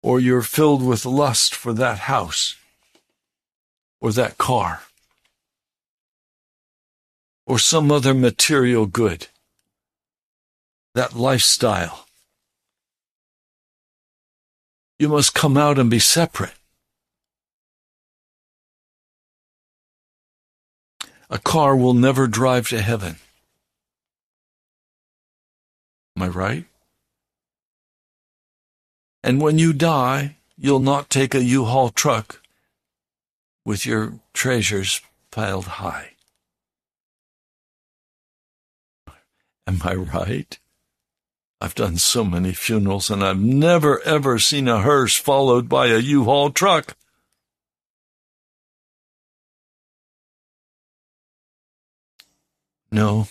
Or 0.04 0.20
you're 0.20 0.42
filled 0.42 0.84
with 0.84 1.06
lust 1.06 1.56
for 1.56 1.72
that 1.74 2.00
house, 2.00 2.58
or 4.02 4.12
that 4.12 4.38
car, 4.38 4.82
or 7.46 7.60
some 7.60 7.92
other 7.92 8.14
material 8.14 8.86
good, 8.86 9.28
that 10.94 11.16
lifestyle. 11.16 12.06
You 15.00 15.10
must 15.10 15.34
come 15.34 15.58
out 15.58 15.78
and 15.78 15.90
be 15.90 16.00
separate. 16.00 16.54
A 21.30 21.38
car 21.38 21.76
will 21.76 21.94
never 21.94 22.28
drive 22.28 22.70
to 22.70 22.82
heaven. 22.82 23.18
Am 26.16 26.24
I 26.24 26.28
right? 26.28 26.66
And 29.24 29.42
when 29.42 29.60
you 29.60 29.74
die, 29.74 30.38
you'll 30.58 30.80
not 30.80 31.10
take 31.10 31.36
a 31.36 31.44
U-Haul 31.44 31.90
truck 31.90 32.42
with 33.66 33.86
your 33.86 34.20
treasures 34.34 35.02
piled 35.32 35.66
high. 35.66 36.14
Am 39.68 39.82
I 39.84 39.94
right? 39.94 40.58
I've 41.60 41.76
done 41.76 41.98
so 41.98 42.24
many 42.24 42.54
funerals 42.54 43.10
and 43.12 43.24
I've 43.24 43.40
never 43.40 44.02
ever 44.04 44.40
seen 44.40 44.68
a 44.68 44.80
hearse 44.80 45.16
followed 45.16 45.68
by 45.68 45.88
a 45.88 46.00
U-Haul 46.00 46.52
truck. 46.52 46.97
No, 52.92 53.28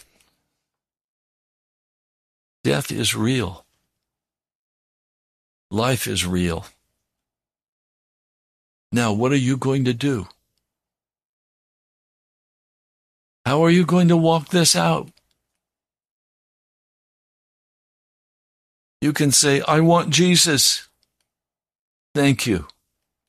Death 2.66 2.90
is 2.90 3.14
real. 3.14 3.64
Life 5.70 6.08
is 6.08 6.26
real. 6.26 6.66
Now, 8.90 9.12
what 9.12 9.30
are 9.30 9.36
you 9.36 9.56
going 9.56 9.84
to 9.84 9.94
do? 9.94 10.26
How 13.44 13.62
are 13.62 13.70
you 13.70 13.86
going 13.86 14.08
to 14.08 14.16
walk 14.16 14.48
this 14.48 14.74
out? 14.74 15.10
You 19.00 19.12
can 19.12 19.30
say, 19.30 19.60
I 19.60 19.78
want 19.78 20.10
Jesus. 20.10 20.88
Thank 22.16 22.48
you. 22.48 22.66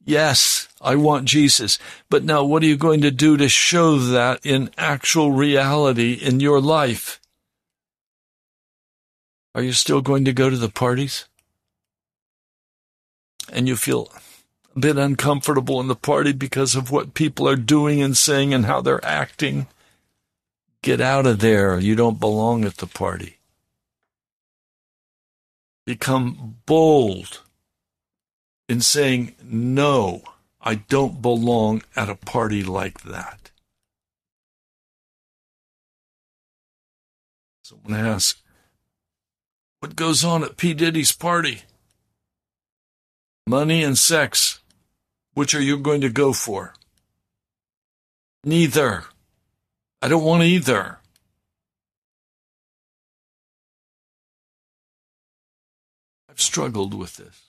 Yes, 0.08 0.70
I 0.80 0.96
want 0.96 1.26
Jesus. 1.26 1.78
But 2.10 2.24
now 2.24 2.42
what 2.42 2.64
are 2.64 2.66
you 2.66 2.78
going 2.78 3.02
to 3.02 3.12
do 3.12 3.36
to 3.36 3.50
show 3.50 3.98
that 3.98 4.40
in 4.46 4.72
actual 4.78 5.34
reality 5.34 6.14
in 6.14 6.40
your 6.40 6.62
life? 6.62 7.20
Are 9.54 9.62
you 9.62 9.74
still 9.74 10.00
going 10.00 10.24
to 10.24 10.32
go 10.32 10.50
to 10.50 10.56
the 10.56 10.70
parties? 10.70 11.26
And 13.52 13.68
you 13.68 13.76
feel 13.76 14.10
a 14.74 14.80
bit 14.80 14.98
uncomfortable 14.98 15.82
in 15.82 15.90
the 15.90 15.96
party 15.96 16.32
because 16.32 16.74
of 16.74 16.90
what 16.90 17.14
people 17.14 17.46
are 17.50 17.58
doing 17.58 18.02
and 18.02 18.16
saying 18.16 18.54
and 18.54 18.66
how 18.66 18.80
they're 18.80 19.04
acting? 19.04 19.68
Get 20.84 21.02
out 21.02 21.26
of 21.26 21.40
there. 21.40 21.78
You 21.80 21.96
don't 21.96 22.18
belong 22.18 22.64
at 22.64 22.78
the 22.78 22.88
party. 22.88 23.40
Become 25.86 26.60
bold 26.66 27.42
in 28.68 28.82
saying, 28.82 29.36
no, 29.44 30.22
I 30.62 30.76
don't 30.76 31.22
belong 31.22 31.84
at 31.96 32.10
a 32.10 32.16
party 32.16 32.64
like 32.64 33.02
that. 33.02 33.52
Someone 37.64 37.94
asks, 37.94 38.42
what 39.80 39.96
goes 39.96 40.24
on 40.24 40.44
at 40.44 40.58
P. 40.58 40.74
Diddy's 40.74 41.12
party? 41.12 41.64
Money 43.46 43.84
and 43.84 43.98
sex. 43.98 44.60
Which 45.34 45.54
are 45.54 45.62
you 45.62 45.78
going 45.78 46.02
to 46.02 46.10
go 46.10 46.34
for? 46.34 46.74
Neither. 48.44 49.06
I 50.02 50.08
don't 50.08 50.24
want 50.24 50.44
either. 50.44 51.00
I've 56.30 56.42
struggled 56.42 56.94
with 56.94 57.18
this. 57.18 57.47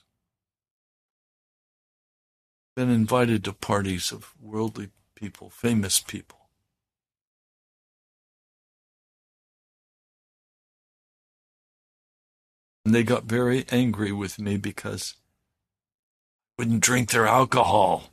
Been 2.75 2.89
invited 2.89 3.43
to 3.43 3.53
parties 3.53 4.11
of 4.11 4.33
worldly 4.41 4.89
people, 5.15 5.49
famous 5.49 5.99
people. 5.99 6.39
And 12.85 12.95
they 12.95 13.03
got 13.03 13.25
very 13.25 13.65
angry 13.69 14.11
with 14.11 14.39
me 14.39 14.57
because 14.57 15.13
I 16.57 16.61
wouldn't 16.61 16.81
drink 16.81 17.11
their 17.11 17.27
alcohol. 17.27 18.05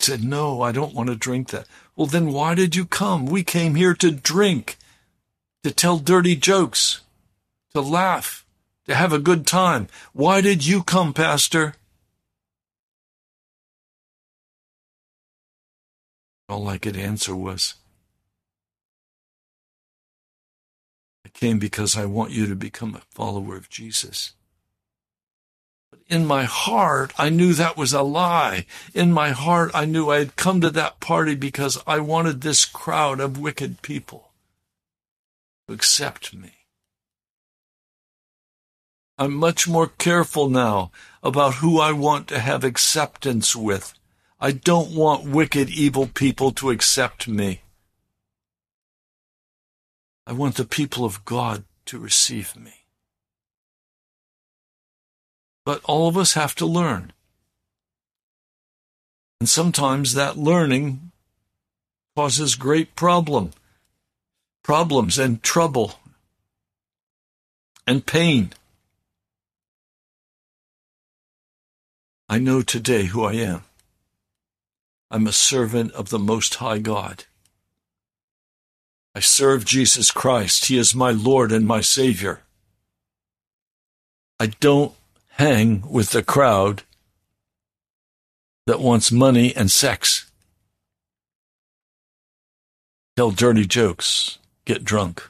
I 0.00 0.04
said, 0.04 0.24
No, 0.24 0.62
I 0.62 0.72
don't 0.72 0.94
want 0.94 1.08
to 1.08 1.14
drink 1.14 1.50
that. 1.50 1.68
Well, 1.94 2.06
then 2.08 2.32
why 2.32 2.54
did 2.54 2.74
you 2.74 2.84
come? 2.84 3.26
We 3.26 3.44
came 3.44 3.74
here 3.76 3.94
to 3.94 4.10
drink, 4.10 4.78
to 5.62 5.70
tell 5.70 5.98
dirty 5.98 6.34
jokes, 6.34 7.02
to 7.72 7.80
laugh, 7.80 8.44
to 8.86 8.94
have 8.94 9.12
a 9.12 9.18
good 9.18 9.46
time. 9.46 9.88
Why 10.12 10.40
did 10.40 10.66
you 10.66 10.82
come, 10.82 11.12
Pastor? 11.12 11.74
All 16.48 16.68
I 16.68 16.78
could 16.78 16.96
answer 16.96 17.34
was, 17.34 17.74
I 21.24 21.28
came 21.30 21.58
because 21.58 21.96
I 21.96 22.04
want 22.04 22.30
you 22.30 22.46
to 22.46 22.54
become 22.54 22.94
a 22.94 23.02
follower 23.10 23.56
of 23.56 23.68
Jesus. 23.68 24.34
But 25.90 26.00
in 26.06 26.24
my 26.24 26.44
heart, 26.44 27.12
I 27.18 27.30
knew 27.30 27.52
that 27.54 27.76
was 27.76 27.92
a 27.92 28.02
lie. 28.02 28.66
In 28.94 29.12
my 29.12 29.30
heart, 29.30 29.72
I 29.74 29.86
knew 29.86 30.10
I 30.10 30.18
had 30.18 30.36
come 30.36 30.60
to 30.60 30.70
that 30.70 31.00
party 31.00 31.34
because 31.34 31.82
I 31.86 31.98
wanted 31.98 32.40
this 32.40 32.64
crowd 32.64 33.18
of 33.18 33.40
wicked 33.40 33.82
people 33.82 34.30
to 35.66 35.74
accept 35.74 36.32
me. 36.32 36.52
I'm 39.18 39.34
much 39.34 39.66
more 39.66 39.88
careful 39.88 40.48
now 40.48 40.92
about 41.22 41.54
who 41.54 41.80
I 41.80 41.90
want 41.92 42.28
to 42.28 42.38
have 42.38 42.62
acceptance 42.62 43.56
with. 43.56 43.95
I 44.38 44.52
don't 44.52 44.94
want 44.94 45.24
wicked, 45.24 45.70
evil 45.70 46.06
people 46.06 46.52
to 46.52 46.70
accept 46.70 47.26
me. 47.26 47.62
I 50.26 50.32
want 50.32 50.56
the 50.56 50.64
people 50.64 51.04
of 51.04 51.24
God 51.24 51.64
to 51.86 51.98
receive 51.98 52.54
me. 52.56 52.84
But 55.64 55.80
all 55.84 56.08
of 56.08 56.16
us 56.16 56.34
have 56.34 56.54
to 56.56 56.66
learn. 56.66 57.12
And 59.40 59.48
sometimes 59.48 60.14
that 60.14 60.36
learning 60.36 61.12
causes 62.14 62.56
great 62.56 62.96
problem, 62.96 63.52
problems 64.62 65.18
and 65.18 65.42
trouble 65.42 65.94
and 67.86 68.04
pain. 68.04 68.52
I 72.28 72.38
know 72.38 72.62
today 72.62 73.04
who 73.04 73.24
I 73.24 73.34
am. 73.34 73.65
I'm 75.16 75.26
a 75.26 75.32
servant 75.32 75.92
of 75.92 76.10
the 76.10 76.18
Most 76.18 76.56
High 76.56 76.76
God. 76.76 77.24
I 79.14 79.20
serve 79.20 79.64
Jesus 79.64 80.10
Christ. 80.10 80.66
He 80.66 80.76
is 80.76 80.94
my 80.94 81.10
Lord 81.10 81.52
and 81.52 81.66
my 81.66 81.80
Savior. 81.80 82.42
I 84.38 84.48
don't 84.48 84.92
hang 85.36 85.90
with 85.90 86.10
the 86.10 86.22
crowd 86.22 86.82
that 88.66 88.78
wants 88.78 89.10
money 89.10 89.56
and 89.56 89.72
sex. 89.72 90.30
Tell 93.16 93.30
dirty 93.30 93.64
jokes, 93.64 94.36
get 94.66 94.84
drunk, 94.84 95.26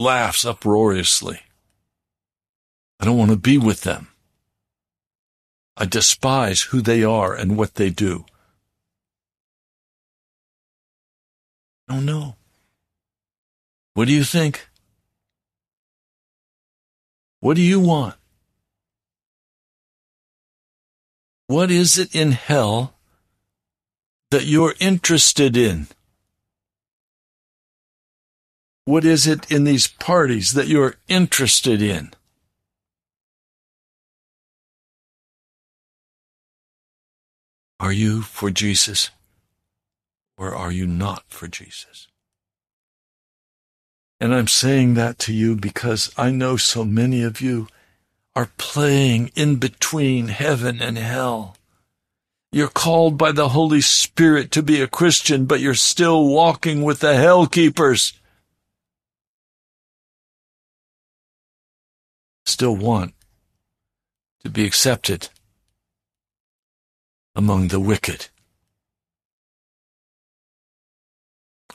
laughs 0.00 0.44
uproariously. 0.44 1.38
I 2.98 3.04
don't 3.04 3.16
want 3.16 3.30
to 3.30 3.36
be 3.36 3.58
with 3.58 3.82
them. 3.82 4.08
I 5.76 5.84
despise 5.84 6.62
who 6.62 6.80
they 6.80 7.04
are 7.04 7.34
and 7.34 7.56
what 7.56 7.74
they 7.74 7.90
do. 7.90 8.24
Oh 11.88 12.00
no. 12.00 12.36
What 13.94 14.08
do 14.08 14.12
you 14.12 14.24
think? 14.24 14.68
What 17.40 17.56
do 17.56 17.62
you 17.62 17.78
want? 17.78 18.16
What 21.46 21.70
is 21.70 21.96
it 21.96 22.14
in 22.14 22.32
hell 22.32 22.94
that 24.30 24.46
you're 24.46 24.74
interested 24.80 25.56
in? 25.56 25.86
What 28.84 29.04
is 29.04 29.26
it 29.26 29.50
in 29.50 29.64
these 29.64 29.86
parties 29.86 30.54
that 30.54 30.68
you're 30.68 30.96
interested 31.08 31.82
in? 31.82 32.12
Are 37.78 37.92
you 37.92 38.22
for 38.22 38.50
Jesus 38.50 39.10
or 40.38 40.54
are 40.54 40.72
you 40.72 40.86
not 40.86 41.24
for 41.28 41.46
Jesus? 41.46 42.08
And 44.18 44.34
I'm 44.34 44.48
saying 44.48 44.94
that 44.94 45.18
to 45.20 45.32
you 45.32 45.56
because 45.56 46.10
I 46.16 46.30
know 46.30 46.56
so 46.56 46.84
many 46.84 47.22
of 47.22 47.40
you 47.40 47.68
are 48.34 48.50
playing 48.56 49.30
in 49.34 49.56
between 49.56 50.28
heaven 50.28 50.80
and 50.80 50.96
hell. 50.96 51.56
You're 52.50 52.68
called 52.68 53.18
by 53.18 53.32
the 53.32 53.50
Holy 53.50 53.82
Spirit 53.82 54.50
to 54.52 54.62
be 54.62 54.80
a 54.80 54.86
Christian, 54.86 55.44
but 55.44 55.60
you're 55.60 55.74
still 55.74 56.26
walking 56.26 56.82
with 56.82 57.00
the 57.00 57.14
hell 57.14 57.46
keepers. 57.46 58.14
Still 62.46 62.76
want 62.76 63.12
to 64.42 64.48
be 64.48 64.64
accepted 64.64 65.28
among 67.36 67.68
the 67.68 67.78
wicked. 67.78 68.28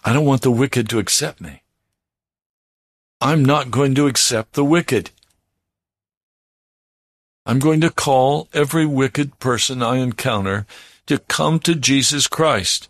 I 0.04 0.12
don't 0.12 0.26
want 0.26 0.42
the 0.42 0.52
wicked 0.52 0.90
to 0.90 1.00
accept 1.00 1.40
me. 1.40 1.62
I'm 3.22 3.46
not 3.46 3.70
going 3.70 3.94
to 3.96 4.08
accept 4.08 4.54
the 4.54 4.66
wicked. 4.66 5.12
I'm 7.46 7.60
going 7.60 7.80
to 7.82 7.92
call 7.92 8.48
every 8.54 8.88
wicked 8.88 9.38
person 9.38 9.84
I 9.84 9.98
encounter 9.98 10.66
to 11.06 11.20
come 11.20 11.60
to 11.60 11.76
Jesus 11.76 12.28
Christ 12.28 12.90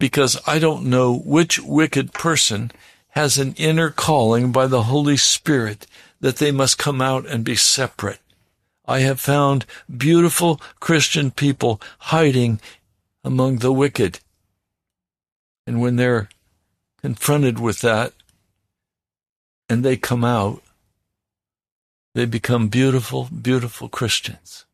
because 0.00 0.40
I 0.46 0.58
don't 0.58 0.84
know 0.86 1.16
which 1.16 1.60
wicked 1.60 2.12
person 2.12 2.72
has 3.10 3.38
an 3.38 3.54
inner 3.56 3.90
calling 3.90 4.50
by 4.50 4.66
the 4.66 4.84
Holy 4.84 5.16
Spirit 5.16 5.86
that 6.20 6.36
they 6.36 6.50
must 6.50 6.78
come 6.78 7.00
out 7.00 7.26
and 7.26 7.44
be 7.44 7.54
separate. 7.54 8.18
I 8.86 9.00
have 9.00 9.20
found 9.20 9.64
beautiful 9.94 10.60
Christian 10.80 11.30
people 11.30 11.80
hiding 11.98 12.60
among 13.22 13.58
the 13.58 13.72
wicked. 13.72 14.20
And 15.66 15.80
when 15.80 15.96
they're 15.96 16.28
confronted 17.00 17.58
with 17.58 17.80
that 17.80 18.12
and 19.68 19.84
they 19.84 19.96
come 19.96 20.24
out, 20.24 20.62
they 22.14 22.26
become 22.26 22.68
beautiful, 22.68 23.24
beautiful 23.24 23.88
Christians. 23.88 24.66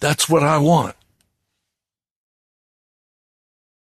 That's 0.00 0.28
what 0.28 0.42
I 0.42 0.58
want. 0.58 0.96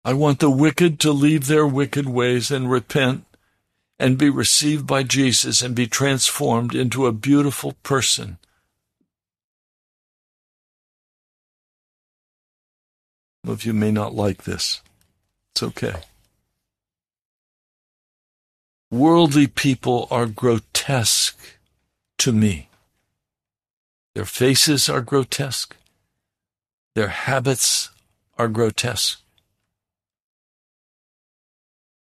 I 0.06 0.14
want 0.14 0.40
the 0.40 0.50
wicked 0.50 1.00
to 1.00 1.12
leave 1.12 1.48
their 1.48 1.66
wicked 1.66 2.08
ways 2.08 2.52
and 2.52 2.70
repent 2.70 3.26
and 4.04 4.18
be 4.18 4.30
received 4.30 4.86
by 4.86 5.02
Jesus 5.02 5.62
and 5.62 5.74
be 5.74 5.88
transformed 5.88 6.76
into 6.76 7.06
a 7.06 7.14
beautiful 7.14 7.72
person. 7.84 8.38
Some 13.46 13.54
of 13.54 13.64
you 13.64 13.72
may 13.72 13.92
not 13.92 14.14
like 14.14 14.44
this. 14.44 14.82
It's 15.52 15.64
okay. 15.64 16.02
Worldly 18.92 19.48
people 19.48 20.10
are 20.12 20.26
grotesque 20.26 21.40
to 22.18 22.34
me. 22.34 22.68
Their 24.16 24.26
faces 24.26 24.90
are 24.90 25.00
grotesque. 25.00 25.78
Their 26.94 27.08
habits 27.08 27.90
are 28.38 28.50
grotesque. 28.50 29.23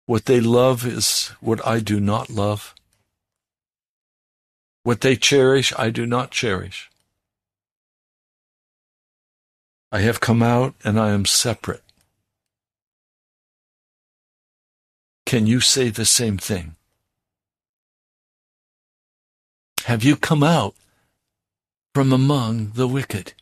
What 0.07 0.26
they 0.26 0.40
love 0.40 0.86
is 0.86 1.28
what 1.40 1.66
I 1.66 1.80
do 1.80 1.98
not 1.98 2.28
love. 2.28 2.74
What 4.82 5.00
they 5.00 5.16
cherish, 5.16 5.72
I 5.78 5.88
do 5.90 6.05
not 6.05 6.30
cherish. 6.30 6.90
I 9.90 10.00
have 10.00 10.20
come 10.20 10.42
out 10.42 10.74
and 10.84 11.00
I 11.00 11.11
am 11.11 11.24
separate. 11.24 11.82
Can 15.24 15.46
you 15.46 15.61
say 15.61 15.88
the 15.88 16.05
same 16.05 16.36
thing? 16.36 16.76
Have 19.84 20.05
you 20.05 20.16
come 20.16 20.42
out 20.42 20.74
from 21.94 22.12
among 22.12 22.72
the 22.74 22.88
wicked? 22.88 23.32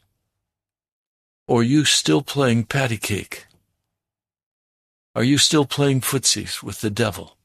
Or 1.49 1.61
are 1.61 1.65
you 1.65 1.85
still 1.85 2.23
playing 2.23 2.65
patty 2.65 2.99
cake? 2.99 3.47
Are 5.15 5.25
you 5.25 5.37
still 5.39 5.67
playing 5.67 6.01
footsies 6.01 6.63
with 6.63 6.81
the 6.81 6.91
devil? 6.91 7.37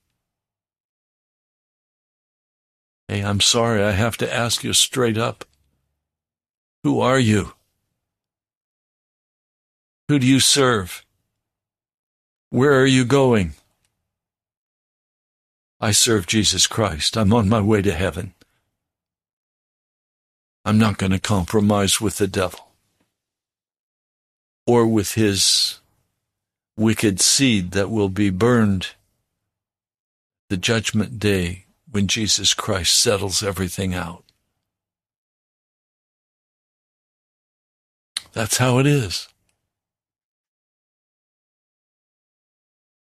Hey, 3.08 3.22
I'm 3.22 3.42
sorry, 3.42 3.84
I 3.84 3.92
have 3.92 4.18
to 4.18 4.34
ask 4.34 4.64
you 4.64 4.74
straight 4.74 5.18
up. 5.18 5.46
Who 6.84 7.00
are 7.00 7.20
you? 7.20 7.54
Who 10.08 10.20
do 10.20 10.28
you 10.28 10.40
serve? 10.40 11.06
Where 12.50 12.80
are 12.80 12.86
you 12.86 13.04
going? 13.04 13.54
I 15.80 15.92
serve 15.92 16.26
Jesus 16.26 16.66
Christ. 16.66 17.18
I'm 17.18 17.34
on 17.34 17.50
my 17.50 17.62
way 17.62 17.82
to 17.82 17.94
heaven. 17.94 18.34
I'm 20.64 20.78
not 20.78 20.98
going 20.98 21.12
to 21.12 21.20
compromise 21.20 22.02
with 22.02 22.18
the 22.18 22.28
devil 22.28 22.72
or 24.66 24.86
with 24.88 25.14
his 25.14 25.80
wicked 26.78 27.20
seed 27.20 27.72
that 27.72 27.90
will 27.90 28.10
be 28.10 28.30
burned 28.30 28.90
the 30.50 30.58
judgment 30.58 31.20
day 31.20 31.66
when 31.90 32.08
Jesus 32.08 32.54
Christ 32.54 32.98
settles 32.98 33.44
everything 33.44 33.94
out. 33.94 34.24
That's 38.34 38.58
how 38.58 38.78
it 38.78 38.86
is. 38.86 39.28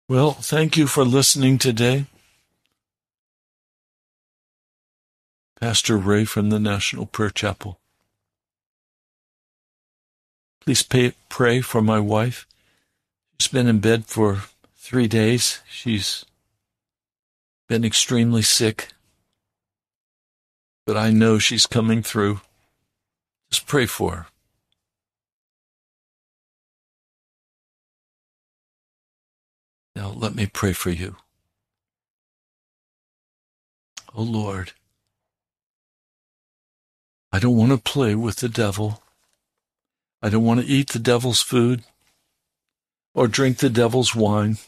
Well, 0.09 0.32
thank 0.32 0.76
you 0.76 0.86
for 0.86 1.04
listening 1.04 1.59
today. 1.59 2.06
Pastor 5.61 5.98
Ray 5.98 6.24
from 6.24 6.50
the 6.50 6.61
National 6.61 7.04
Prayer 7.04 7.30
Chapel. 7.30 7.80
Please 10.61 10.82
pay, 10.82 11.14
pray 11.28 11.61
for 11.61 11.82
my 11.82 11.98
wife. 11.98 12.47
She's 13.41 13.53
been 13.53 13.68
in 13.68 13.78
bed 13.78 14.07
for 14.07 14.43
three 14.76 15.07
days. 15.07 15.61
She's 15.70 16.24
been 17.68 17.84
extremely 17.84 18.43
sick, 18.43 18.89
but 20.84 20.97
I 20.97 21.11
know 21.11 21.39
she's 21.39 21.66
coming 21.66 22.03
through. 22.03 22.41
Just 23.51 23.66
pray 23.66 23.86
for 23.86 24.12
her. 24.12 24.26
Now, 29.95 30.11
let 30.11 30.34
me 30.34 30.47
pray 30.47 30.72
for 30.72 30.91
you. 30.91 31.16
Oh 34.14 34.22
Lord, 34.22 34.72
I 37.30 37.39
don't 37.39 37.57
want 37.57 37.70
to 37.70 37.78
play 37.78 38.14
with 38.16 38.36
the 38.36 38.49
devil. 38.49 39.03
I 40.22 40.28
don't 40.28 40.45
want 40.45 40.61
to 40.61 40.66
eat 40.66 40.91
the 40.91 40.99
devil's 40.99 41.41
food 41.41 41.84
or 43.18 43.26
drink 43.26 43.58
the 43.58 43.68
devil's 43.68 44.14
wine. 44.14 44.58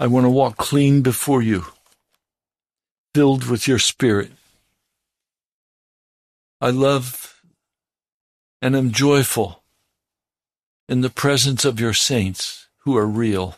I 0.00 0.06
want 0.06 0.24
to 0.24 0.30
walk 0.30 0.56
clean 0.56 1.02
before 1.02 1.42
you, 1.42 1.66
filled 3.14 3.44
with 3.44 3.68
your 3.68 3.78
spirit. 3.78 4.32
I 6.58 6.70
love 6.70 7.42
and 8.62 8.74
am 8.74 8.92
joyful 8.92 9.62
in 10.88 11.02
the 11.02 11.10
presence 11.10 11.66
of 11.66 11.78
your 11.78 11.92
saints 11.92 12.68
who 12.78 12.96
are 12.96 13.06
real. 13.06 13.56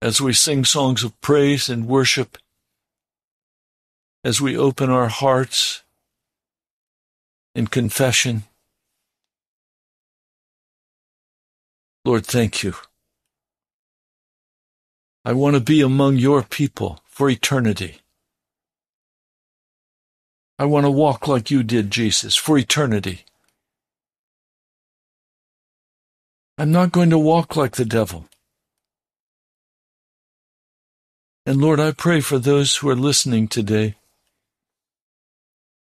As 0.00 0.18
we 0.18 0.32
sing 0.32 0.64
songs 0.64 1.04
of 1.04 1.20
praise 1.20 1.68
and 1.68 1.86
worship, 1.86 2.38
as 4.24 4.40
we 4.40 4.56
open 4.56 4.88
our 4.88 5.08
hearts 5.08 5.82
in 7.54 7.66
confession, 7.66 8.44
Lord, 12.04 12.26
thank 12.26 12.62
you. 12.62 12.74
I 15.24 15.32
want 15.32 15.54
to 15.54 15.60
be 15.60 15.82
among 15.82 16.16
your 16.16 16.42
people 16.42 17.00
for 17.04 17.28
eternity. 17.28 17.98
I 20.58 20.64
want 20.64 20.86
to 20.86 20.90
walk 20.90 21.28
like 21.28 21.50
you 21.50 21.62
did, 21.62 21.90
Jesus, 21.90 22.34
for 22.34 22.56
eternity. 22.58 23.24
I'm 26.56 26.72
not 26.72 26.90
going 26.92 27.10
to 27.10 27.18
walk 27.18 27.56
like 27.56 27.76
the 27.76 27.84
devil. 27.84 28.26
And 31.46 31.60
Lord, 31.60 31.78
I 31.78 31.92
pray 31.92 32.20
for 32.20 32.38
those 32.38 32.76
who 32.76 32.88
are 32.88 32.96
listening 32.96 33.48
today 33.48 33.94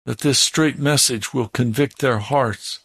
that 0.05 0.19
this 0.19 0.39
straight 0.39 0.79
message 0.79 1.33
will 1.33 1.47
convict 1.47 1.99
their 1.99 2.19
hearts 2.19 2.79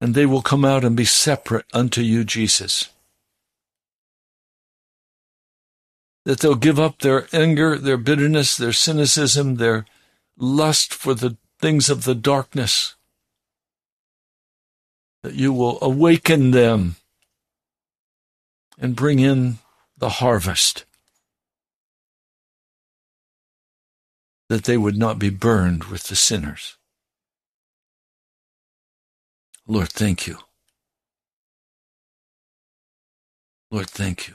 and 0.00 0.14
they 0.14 0.26
will 0.26 0.42
come 0.42 0.64
out 0.64 0.84
and 0.84 0.96
be 0.96 1.04
separate 1.04 1.66
unto 1.72 2.00
you, 2.00 2.24
Jesus. 2.24 2.90
That 6.24 6.40
they'll 6.40 6.54
give 6.56 6.78
up 6.78 6.98
their 6.98 7.28
anger, 7.32 7.78
their 7.78 7.96
bitterness, 7.96 8.56
their 8.56 8.72
cynicism, 8.72 9.56
their 9.56 9.86
lust 10.36 10.92
for 10.92 11.14
the 11.14 11.36
things 11.60 11.88
of 11.88 12.04
the 12.04 12.14
darkness. 12.14 12.94
That 15.22 15.34
you 15.34 15.52
will 15.52 15.78
awaken 15.80 16.50
them 16.50 16.96
and 18.78 18.94
bring 18.94 19.20
in 19.20 19.58
the 19.96 20.08
harvest. 20.10 20.84
That 24.48 24.64
they 24.64 24.76
would 24.76 24.96
not 24.96 25.18
be 25.18 25.30
burned 25.30 25.84
with 25.84 26.04
the 26.04 26.16
sinners. 26.16 26.75
Lord, 29.66 29.88
thank 29.88 30.26
you. 30.28 30.38
Lord, 33.70 33.90
thank 33.90 34.28
you. 34.28 34.34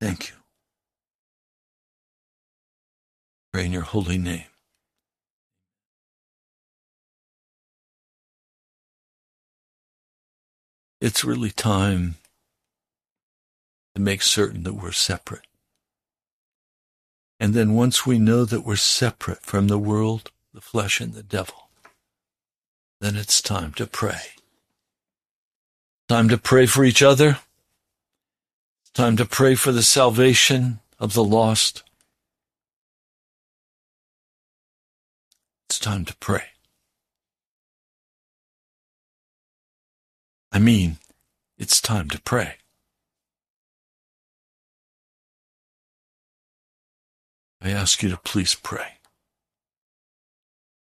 Thank 0.00 0.30
you. 0.30 0.36
Pray 3.52 3.66
in 3.66 3.72
your 3.72 3.82
holy 3.82 4.16
name. 4.16 4.44
It's 11.02 11.24
really 11.24 11.50
time 11.50 12.16
to 13.94 14.00
make 14.00 14.22
certain 14.22 14.62
that 14.62 14.74
we're 14.74 14.92
separate. 14.92 15.49
And 17.40 17.54
then 17.54 17.72
once 17.72 18.06
we 18.06 18.18
know 18.18 18.44
that 18.44 18.66
we're 18.66 18.76
separate 18.76 19.40
from 19.40 19.68
the 19.68 19.78
world, 19.78 20.30
the 20.52 20.60
flesh, 20.60 21.00
and 21.00 21.14
the 21.14 21.22
devil, 21.22 21.70
then 23.00 23.16
it's 23.16 23.40
time 23.40 23.72
to 23.72 23.86
pray. 23.86 24.20
Time 26.06 26.28
to 26.28 26.36
pray 26.36 26.66
for 26.66 26.84
each 26.84 27.02
other. 27.02 27.38
Time 28.92 29.16
to 29.16 29.24
pray 29.24 29.54
for 29.54 29.72
the 29.72 29.82
salvation 29.82 30.80
of 30.98 31.14
the 31.14 31.24
lost. 31.24 31.82
It's 35.70 35.78
time 35.78 36.04
to 36.04 36.16
pray. 36.16 36.42
I 40.52 40.58
mean, 40.58 40.98
it's 41.56 41.80
time 41.80 42.10
to 42.10 42.20
pray. 42.20 42.56
I 47.62 47.70
ask 47.70 48.02
you 48.02 48.08
to 48.10 48.16
please 48.16 48.54
pray. 48.54 48.94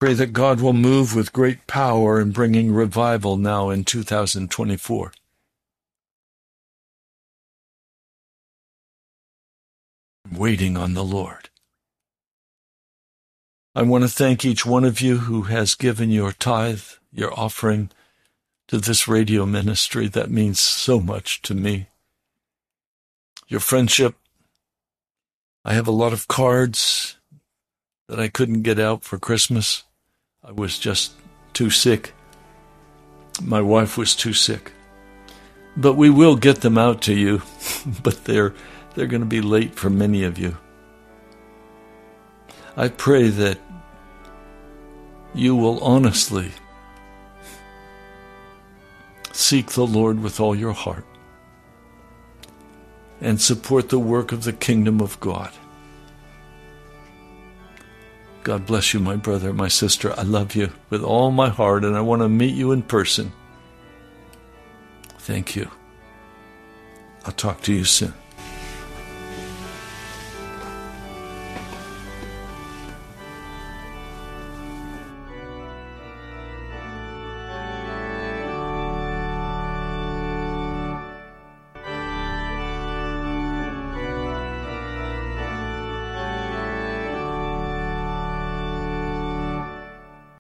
Pray 0.01 0.15
that 0.15 0.33
God 0.33 0.61
will 0.61 0.73
move 0.73 1.15
with 1.15 1.33
great 1.33 1.67
power 1.67 2.21
in 2.21 2.31
bringing 2.31 2.73
revival 2.73 3.37
now 3.37 3.71
in 3.71 3.85
2024. 3.85 5.13
I'm 10.25 10.39
waiting 10.39 10.77
on 10.77 10.95
the 10.95 11.05
Lord. 11.05 11.51
I 13.75 13.83
want 13.83 14.05
to 14.05 14.09
thank 14.09 14.45
each 14.45 14.67
one 14.67 14.85
of 14.85 15.01
you 15.01 15.19
who 15.19 15.43
has 15.43 15.75
given 15.75 16.11
your 16.11 16.33
tithe, 16.33 16.83
your 17.13 17.33
offering 17.39 17.91
to 18.69 18.79
this 18.79 19.09
radio 19.09 19.47
ministry. 19.47 20.09
That 20.09 20.31
means 20.31 20.61
so 20.61 21.01
much 21.01 21.43
to 21.43 21.55
me. 21.55 21.87
Your 23.49 23.61
friendship, 23.61 24.15
I 25.65 25.75
have 25.75 25.87
a 25.87 25.93
lot 25.93 26.13
of 26.13 26.27
cards 26.27 27.17
that 28.09 28.19
I 28.19 28.29
couldn't 28.29 28.63
get 28.63 28.81
out 28.81 29.05
for 29.05 29.19
Christmas. 29.19 29.85
I 30.43 30.51
was 30.51 30.77
just 30.77 31.13
too 31.53 31.71
sick. 31.71 32.15
My 33.41 33.61
wife 33.61 33.97
was 33.97 34.17
too 34.17 34.33
sick. 34.33 34.73
But 35.77 35.95
we 35.95 36.11
will 36.11 36.35
get 36.37 36.63
them 36.63 36.77
out 36.77 37.01
to 37.03 37.15
you, 37.15 37.43
but 38.03 38.25
they're 38.25 38.55
they're 38.95 39.07
going 39.07 39.23
to 39.23 39.27
be 39.27 39.41
late 39.41 39.75
for 39.75 39.89
many 39.89 40.25
of 40.25 40.37
you. 40.37 40.59
I 42.77 42.89
pray 42.89 43.29
that 43.29 43.59
you 45.35 45.55
will 45.57 45.83
honestly 45.83 46.51
seek 49.33 49.73
the 49.73 49.87
Lord 49.87 50.21
with 50.21 50.41
all 50.41 50.55
your 50.55 50.73
heart 50.73 51.07
and 53.23 53.41
support 53.41 53.89
the 53.89 53.99
work 53.99 54.33
of 54.33 54.45
the 54.45 54.53
kingdom 54.53 55.01
of 55.01 55.19
God. 55.21 55.53
God 58.43 58.67
bless 58.67 58.93
you, 58.93 58.99
my 58.99 59.15
brother, 59.15 59.53
my 59.53 59.69
sister. 59.69 60.13
I 60.19 60.23
love 60.23 60.57
you 60.57 60.73
with 60.91 61.03
all 61.03 61.31
my 61.31 61.49
heart, 61.49 61.85
and 61.85 61.97
I 61.97 62.01
want 62.01 62.23
to 62.23 62.29
meet 62.29 62.55
you 62.55 62.73
in 62.73 62.83
person. 62.83 63.33
Thank 65.21 65.55
you. 65.55 65.71
I'll 67.25 67.33
talk 67.33 67.63
to 67.63 67.73
you 67.73 67.85
soon. 67.85 68.13